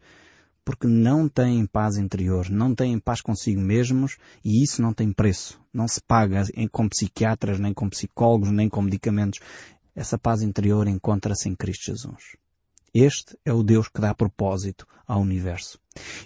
porque 0.64 0.86
não 0.86 1.28
têm 1.28 1.64
paz 1.64 1.96
interior, 1.96 2.50
não 2.50 2.74
têm 2.74 2.98
paz 2.98 3.22
consigo 3.22 3.60
mesmos 3.60 4.18
e 4.44 4.62
isso 4.62 4.82
não 4.82 4.92
tem 4.92 5.12
preço. 5.12 5.58
Não 5.72 5.88
se 5.88 6.00
paga 6.02 6.42
com 6.70 6.88
psiquiatras, 6.88 7.58
nem 7.58 7.72
com 7.72 7.88
psicólogos, 7.88 8.50
nem 8.50 8.68
com 8.68 8.82
medicamentos. 8.82 9.40
Essa 9.94 10.18
paz 10.18 10.42
interior 10.42 10.86
encontra-se 10.86 11.48
em 11.48 11.54
Cristo 11.54 11.86
Jesus. 11.86 12.36
Este 12.98 13.36
é 13.44 13.52
o 13.52 13.62
Deus 13.62 13.88
que 13.88 14.00
dá 14.00 14.12
propósito 14.12 14.86
ao 15.06 15.20
universo. 15.20 15.78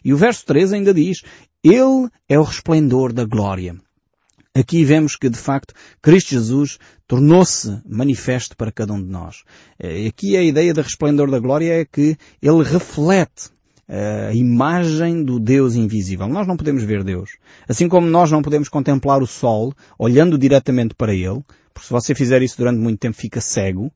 E 0.03 0.13
o 0.13 0.17
verso 0.17 0.47
3 0.47 0.73
ainda 0.73 0.95
diz, 0.95 1.23
Ele 1.63 2.09
é 2.29 2.39
o 2.39 2.43
resplendor 2.43 3.13
da 3.13 3.25
glória. 3.25 3.77
Aqui 4.55 4.85
vemos 4.85 5.17
que, 5.17 5.29
de 5.29 5.39
facto, 5.39 5.75
Cristo 6.01 6.31
Jesus 6.31 6.79
tornou-se 7.07 7.81
manifesto 7.87 8.57
para 8.57 8.73
cada 8.73 8.93
um 8.93 9.03
de 9.03 9.09
nós. 9.09 9.45
Eh, 9.79 10.07
aqui 10.07 10.37
a 10.37 10.43
ideia 10.43 10.73
de 10.73 10.81
resplendor 10.81 11.31
da 11.31 11.39
glória 11.39 11.81
é 11.81 11.85
que 11.85 12.17
Ele 12.41 12.63
reflete 12.63 13.51
eh, 13.89 14.29
a 14.31 14.35
imagem 14.35 15.25
do 15.25 15.39
Deus 15.39 15.75
invisível. 15.75 16.29
Nós 16.29 16.47
não 16.47 16.57
podemos 16.57 16.83
ver 16.83 17.03
Deus. 17.05 17.37
Assim 17.69 17.89
como 17.89 18.07
nós 18.07 18.31
não 18.31 18.43
podemos 18.43 18.69
contemplar 18.69 19.23
o 19.23 19.27
Sol 19.27 19.73
olhando 19.99 20.39
diretamente 20.39 20.95
para 20.95 21.15
Ele, 21.15 21.43
porque 21.73 21.87
se 21.87 21.93
você 21.93 22.15
fizer 22.15 22.43
isso 22.43 22.59
durante 22.59 22.79
muito 22.79 22.99
tempo 22.99 23.17
fica 23.17 23.41
cego, 23.41 23.91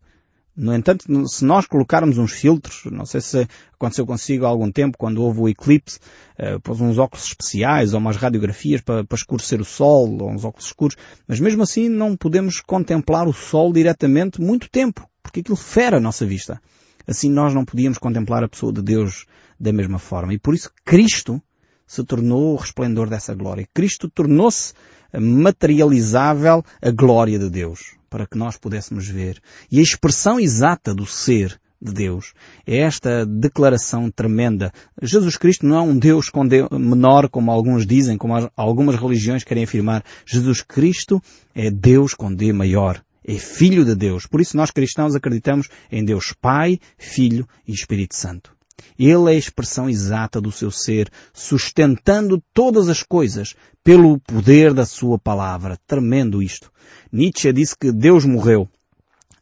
no 0.57 0.75
entanto, 0.75 1.05
se 1.29 1.45
nós 1.45 1.67
colocarmos 1.67 2.17
uns 2.17 2.33
filtros, 2.33 2.85
não 2.91 3.05
sei 3.05 3.21
se 3.21 3.47
aconteceu 3.75 4.07
consigo 4.07 4.47
há 4.47 4.49
algum 4.49 4.73
tempo, 4.73 4.97
quando 4.97 5.23
houve 5.23 5.41
o 5.41 5.49
eclipse, 5.51 5.99
uh, 6.39 6.59
pôs 6.61 6.81
uns 6.81 6.97
óculos 6.97 7.27
especiais 7.27 7.93
ou 7.93 8.01
umas 8.01 8.17
radiografias 8.17 8.81
para, 8.81 9.05
para 9.05 9.17
escurecer 9.17 9.61
o 9.61 9.65
sol, 9.67 10.17
ou 10.19 10.31
uns 10.31 10.47
óculos 10.47 10.67
escuros, 10.67 10.97
mas 11.29 11.41
mesmo 11.41 11.63
assim 11.63 11.91
não 11.91 12.17
podemos 12.17 12.61
contemplar 12.63 13.29
o 13.29 13.35
sol 13.35 13.71
diretamente 13.71 14.41
muito 14.41 14.71
tempo, 14.71 15.07
porque 15.23 15.41
aquilo 15.41 15.57
fera 15.57 15.99
a 15.99 16.01
nossa 16.01 16.25
vista. 16.25 16.59
Assim 17.07 17.31
nós 17.31 17.53
não 17.53 17.65
podíamos 17.65 17.99
contemplar 17.99 18.43
a 18.43 18.49
pessoa 18.49 18.73
de 18.73 18.81
Deus 18.81 19.27
da 19.61 19.73
mesma 19.75 19.99
forma. 19.99 20.33
E 20.33 20.39
por 20.39 20.55
isso 20.55 20.71
Cristo 20.85 21.41
se 21.87 22.03
tornou 22.03 22.55
o 22.55 22.57
resplendor 22.57 23.11
dessa 23.11 23.35
glória. 23.35 23.69
Cristo 23.75 24.09
tornou-se 24.09 24.73
materializável 25.13 26.65
a 26.83 26.91
glória 26.91 27.39
de 27.39 27.51
Deus 27.51 27.97
para 28.09 28.27
que 28.27 28.39
nós 28.39 28.57
pudéssemos 28.57 29.09
ver. 29.09 29.41
E 29.71 29.79
a 29.79 29.83
expressão 29.83 30.39
exata 30.41 30.95
do 30.95 31.07
ser 31.07 31.59
de 31.81 31.93
Deus 31.93 32.33
é 32.67 32.79
esta 32.79 33.27
declaração 33.27 34.11
tremenda. 34.11 34.73
Jesus 35.03 35.37
Cristo 35.37 35.67
não 35.67 35.77
é 35.77 35.81
um 35.83 35.99
Deus 35.99 36.31
menor, 36.73 37.29
como 37.29 37.51
alguns 37.51 37.87
dizem, 37.87 38.17
como 38.17 38.51
algumas 38.57 38.97
religiões 38.97 39.45
querem 39.45 39.65
afirmar. 39.65 40.03
Jesus 40.25 40.63
Cristo 40.63 41.23
é 41.55 41.71
Deus 41.71 42.15
com 42.15 42.35
D 42.35 42.53
maior. 42.53 43.03
É 43.29 43.35
Filho 43.35 43.85
de 43.85 43.95
Deus. 43.95 44.25
Por 44.27 44.41
isso 44.41 44.57
nós 44.57 44.71
cristãos 44.71 45.15
acreditamos 45.15 45.69
em 45.91 46.05
Deus 46.05 46.33
Pai, 46.41 46.79
Filho 46.97 47.47
e 47.67 47.73
Espírito 47.73 48.15
Santo. 48.15 48.56
Ele 48.99 49.31
é 49.31 49.35
a 49.35 49.39
expressão 49.39 49.89
exata 49.89 50.41
do 50.41 50.51
seu 50.51 50.71
ser, 50.71 51.11
sustentando 51.33 52.43
todas 52.53 52.89
as 52.89 53.03
coisas 53.03 53.55
pelo 53.83 54.19
poder 54.21 54.73
da 54.73 54.87
sua 54.87 55.19
palavra. 55.19 55.79
Tremendo 55.87 56.43
isto. 56.43 56.71
Nietzsche 57.13 57.53
disse 57.53 57.77
que 57.79 57.93
Deus 57.93 58.25
morreu. 58.25 58.69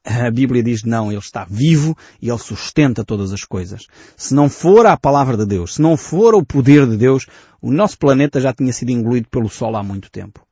A 0.04 0.30
Bíblia 0.30 0.62
diz 0.62 0.82
não, 0.82 1.10
Ele 1.10 1.18
está 1.18 1.46
vivo 1.48 1.96
e 2.20 2.28
Ele 2.28 2.38
sustenta 2.38 3.04
todas 3.04 3.32
as 3.32 3.42
coisas. 3.42 3.86
Se 4.16 4.34
não 4.34 4.50
for 4.50 4.84
a 4.84 4.98
palavra 4.98 5.36
de 5.36 5.46
Deus, 5.46 5.74
se 5.74 5.82
não 5.82 5.96
for 5.96 6.34
o 6.34 6.44
poder 6.44 6.86
de 6.86 6.96
Deus, 6.96 7.26
o 7.62 7.72
nosso 7.72 7.98
planeta 7.98 8.40
já 8.40 8.52
tinha 8.52 8.72
sido 8.72 8.90
engolido 8.90 9.28
pelo 9.30 9.48
Sol 9.48 9.74
há 9.76 9.82
muito 9.82 10.10
tempo. 10.10 10.46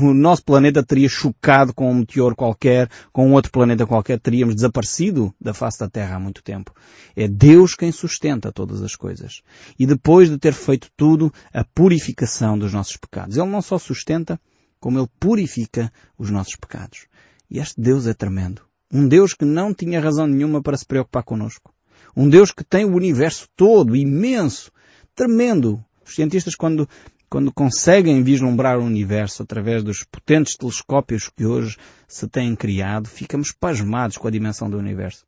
O 0.00 0.14
nosso 0.14 0.44
planeta 0.44 0.80
teria 0.80 1.08
chocado 1.08 1.74
com 1.74 1.90
um 1.90 1.94
meteor 1.94 2.36
qualquer, 2.36 2.88
com 3.12 3.32
outro 3.32 3.50
planeta 3.50 3.84
qualquer, 3.84 4.20
teríamos 4.20 4.54
desaparecido 4.54 5.34
da 5.40 5.52
face 5.52 5.80
da 5.80 5.88
Terra 5.88 6.16
há 6.16 6.20
muito 6.20 6.40
tempo. 6.40 6.72
É 7.16 7.26
Deus 7.26 7.74
quem 7.74 7.90
sustenta 7.90 8.52
todas 8.52 8.80
as 8.80 8.94
coisas. 8.94 9.42
E 9.76 9.86
depois 9.86 10.30
de 10.30 10.38
ter 10.38 10.52
feito 10.52 10.88
tudo, 10.96 11.32
a 11.52 11.64
purificação 11.64 12.56
dos 12.56 12.72
nossos 12.72 12.96
pecados. 12.96 13.36
Ele 13.36 13.48
não 13.48 13.60
só 13.60 13.76
sustenta, 13.76 14.40
como 14.78 15.00
Ele 15.00 15.08
purifica 15.18 15.92
os 16.16 16.30
nossos 16.30 16.54
pecados. 16.54 17.06
E 17.50 17.58
este 17.58 17.80
Deus 17.80 18.06
é 18.06 18.14
tremendo. 18.14 18.62
Um 18.92 19.08
Deus 19.08 19.34
que 19.34 19.44
não 19.44 19.74
tinha 19.74 20.00
razão 20.00 20.28
nenhuma 20.28 20.62
para 20.62 20.76
se 20.76 20.86
preocupar 20.86 21.24
conosco. 21.24 21.74
Um 22.16 22.28
Deus 22.28 22.52
que 22.52 22.62
tem 22.62 22.84
o 22.84 22.94
universo 22.94 23.48
todo, 23.56 23.96
imenso, 23.96 24.70
tremendo. 25.14 25.84
Os 26.06 26.14
cientistas, 26.14 26.54
quando, 26.54 26.88
quando 27.28 27.52
conseguem 27.52 28.22
vislumbrar 28.22 28.78
o 28.78 28.84
universo 28.84 29.42
através 29.42 29.82
dos 29.82 30.02
potentes 30.04 30.56
telescópios 30.56 31.28
que 31.28 31.44
hoje 31.44 31.76
se 32.06 32.26
têm 32.26 32.56
criado, 32.56 33.08
ficamos 33.08 33.52
pasmados 33.52 34.16
com 34.16 34.26
a 34.26 34.30
dimensão 34.30 34.70
do 34.70 34.78
universo. 34.78 35.26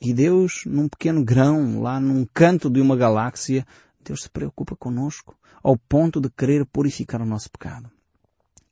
E 0.00 0.12
Deus, 0.12 0.62
num 0.66 0.88
pequeno 0.88 1.24
grão, 1.24 1.80
lá 1.80 1.98
num 1.98 2.26
canto 2.32 2.68
de 2.68 2.80
uma 2.80 2.96
galáxia, 2.96 3.66
Deus 4.02 4.22
se 4.22 4.30
preocupa 4.30 4.76
conosco, 4.76 5.36
ao 5.62 5.76
ponto 5.76 6.20
de 6.20 6.30
querer 6.30 6.64
purificar 6.66 7.20
o 7.20 7.26
nosso 7.26 7.50
pecado. 7.50 7.90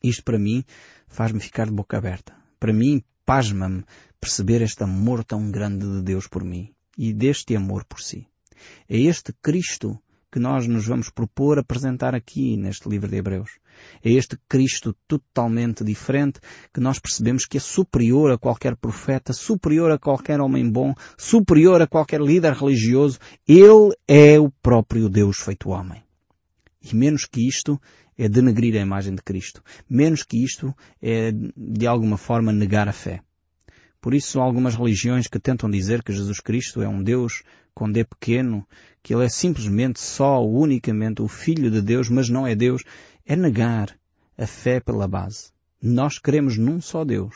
Isto 0.03 0.25
para 0.25 0.39
mim 0.39 0.65
faz-me 1.07 1.41
ficar 1.41 1.67
de 1.67 1.73
boca 1.73 1.99
aberta. 1.99 2.35
Para 2.59 2.73
mim, 2.73 3.03
pasma-me 3.25 3.85
perceber 4.21 4.63
este 4.63 4.83
amor 4.83 5.25
tão 5.25 5.51
grande 5.51 5.87
de 5.87 6.03
Deus 6.03 6.27
por 6.27 6.45
mim 6.45 6.73
e 6.97 7.13
deste 7.13 7.55
amor 7.55 7.85
por 7.85 8.01
si. 8.01 8.27
É 8.89 8.99
este 8.99 9.33
Cristo 9.33 9.99
que 10.31 10.39
nós 10.39 10.67
nos 10.67 10.87
vamos 10.87 11.11
propor 11.11 11.59
apresentar 11.59 12.15
aqui 12.15 12.57
neste 12.57 12.89
livro 12.89 13.09
de 13.09 13.17
Hebreus. 13.17 13.51
É 14.03 14.11
este 14.11 14.37
Cristo 14.49 14.95
totalmente 15.07 15.85
diferente 15.85 16.41
que 16.73 16.81
nós 16.81 16.99
percebemos 16.99 17.47
que 17.47 17.57
é 17.57 17.61
superior 17.61 18.33
a 18.33 18.39
qualquer 18.39 18.77
profeta, 18.77 19.33
superior 19.33 19.91
a 19.91 19.99
qualquer 19.99 20.41
homem 20.41 20.69
bom, 20.71 20.95
superior 21.17 21.81
a 21.81 21.87
qualquer 21.87 22.21
líder 22.21 22.53
religioso. 22.53 23.19
Ele 23.47 23.95
é 24.07 24.39
o 24.39 24.51
próprio 24.51 25.09
Deus 25.09 25.39
feito 25.39 25.71
homem. 25.71 26.03
E 26.83 26.95
menos 26.95 27.25
que 27.25 27.47
isto 27.47 27.81
é 28.17 28.29
denegrir 28.29 28.77
a 28.77 28.83
imagem 28.83 29.15
de 29.15 29.23
Cristo. 29.23 29.63
Menos 29.89 30.23
que 30.23 30.43
isto 30.43 30.75
é, 31.01 31.33
de 31.33 31.87
alguma 31.87 32.19
forma, 32.19 32.53
negar 32.53 32.89
a 32.89 32.93
fé. 32.93 33.23
Por 34.01 34.15
isso, 34.15 34.41
algumas 34.41 34.77
religiões 34.77 35.27
que 35.27 35.41
tentam 35.41 35.71
dizer 35.71 36.03
que 36.03 36.13
Jesus 36.13 36.41
Cristo 36.41 36.81
é 36.83 36.89
um 36.89 37.03
Deus 37.03 37.43
com 37.75 37.91
D 37.91 38.05
pequeno, 38.05 38.67
que 39.03 39.15
Ele 39.15 39.25
é 39.25 39.29
simplesmente 39.29 40.01
só, 40.01 40.45
unicamente 40.45 41.23
o 41.23 41.29
Filho 41.29 41.71
de 41.71 41.81
Deus, 41.81 42.09
mas 42.09 42.29
não 42.29 42.47
é 42.47 42.55
Deus, 42.55 42.83
é 43.27 43.37
negar 43.37 43.97
a 44.37 44.47
fé 44.47 44.81
pela 44.81 45.07
base. 45.07 45.51
Nós 45.81 46.19
queremos 46.19 46.57
num 46.57 46.81
só 46.81 47.05
Deus, 47.05 47.35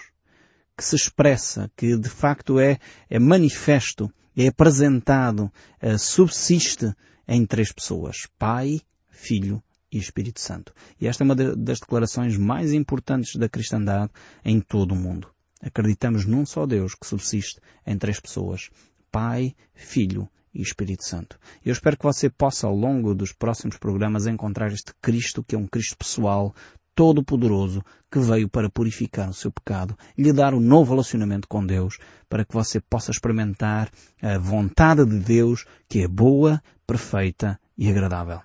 que 0.76 0.84
se 0.84 0.96
expressa, 0.96 1.70
que 1.76 1.96
de 1.96 2.08
facto 2.08 2.58
é, 2.58 2.78
é 3.08 3.18
manifesto, 3.18 4.12
é 4.36 4.48
apresentado, 4.48 5.50
é, 5.80 5.98
subsiste 5.98 6.92
em 7.26 7.44
três 7.46 7.70
pessoas. 7.72 8.26
Pai, 8.38 8.80
Filho 9.10 9.62
e 9.92 9.98
Espírito 9.98 10.40
Santo. 10.40 10.72
E 11.00 11.06
esta 11.06 11.22
é 11.22 11.24
uma 11.24 11.34
das 11.34 11.80
declarações 11.80 12.36
mais 12.36 12.72
importantes 12.72 13.36
da 13.36 13.48
cristandade 13.48 14.10
em 14.44 14.60
todo 14.60 14.92
o 14.92 14.96
mundo. 14.96 15.28
Acreditamos 15.62 16.26
num 16.26 16.44
só 16.44 16.66
Deus 16.66 16.94
que 16.94 17.06
subsiste 17.06 17.60
em 17.86 17.96
três 17.96 18.18
pessoas. 18.18 18.68
Pai, 19.10 19.54
Filho 19.74 20.28
e 20.52 20.60
Espírito 20.60 21.04
Santo. 21.04 21.38
Eu 21.64 21.72
espero 21.72 21.96
que 21.96 22.04
você 22.04 22.28
possa, 22.28 22.66
ao 22.66 22.74
longo 22.74 23.14
dos 23.14 23.32
próximos 23.32 23.78
programas, 23.78 24.26
encontrar 24.26 24.72
este 24.72 24.92
Cristo, 25.00 25.44
que 25.44 25.54
é 25.54 25.58
um 25.58 25.66
Cristo 25.66 25.96
pessoal, 25.96 26.54
todo-poderoso, 26.94 27.82
que 28.10 28.18
veio 28.18 28.48
para 28.48 28.68
purificar 28.68 29.30
o 29.30 29.34
seu 29.34 29.50
pecado 29.50 29.96
lhe 30.16 30.32
dar 30.32 30.52
um 30.52 30.60
novo 30.60 30.90
relacionamento 30.90 31.48
com 31.48 31.64
Deus, 31.64 31.98
para 32.28 32.44
que 32.44 32.52
você 32.52 32.80
possa 32.80 33.10
experimentar 33.10 33.90
a 34.20 34.38
vontade 34.38 35.04
de 35.06 35.18
Deus, 35.18 35.64
que 35.88 36.02
é 36.02 36.08
boa, 36.08 36.62
perfeita 36.86 37.58
e 37.78 37.88
agradável. 37.88 38.40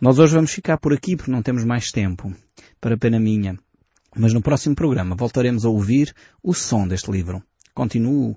Nós 0.00 0.18
hoje 0.18 0.34
vamos 0.34 0.50
ficar 0.50 0.78
por 0.78 0.92
aqui 0.92 1.16
porque 1.16 1.30
não 1.30 1.42
temos 1.42 1.64
mais 1.64 1.90
tempo, 1.90 2.34
para 2.80 2.96
pena 2.96 3.20
minha. 3.20 3.58
Mas 4.16 4.32
no 4.32 4.42
próximo 4.42 4.74
programa 4.74 5.16
voltaremos 5.16 5.64
a 5.64 5.68
ouvir 5.68 6.14
o 6.42 6.52
som 6.52 6.86
deste 6.86 7.10
livro. 7.10 7.42
Continuo 7.74 8.32
uh, 8.32 8.36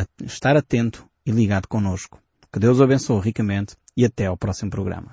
a 0.00 0.24
estar 0.24 0.56
atento 0.56 1.06
e 1.26 1.30
ligado 1.30 1.66
connosco. 1.66 2.20
Que 2.52 2.60
Deus 2.60 2.78
o 2.78 2.84
abençoe 2.84 3.20
ricamente 3.20 3.76
e 3.96 4.04
até 4.04 4.26
ao 4.26 4.36
próximo 4.36 4.70
programa. 4.70 5.12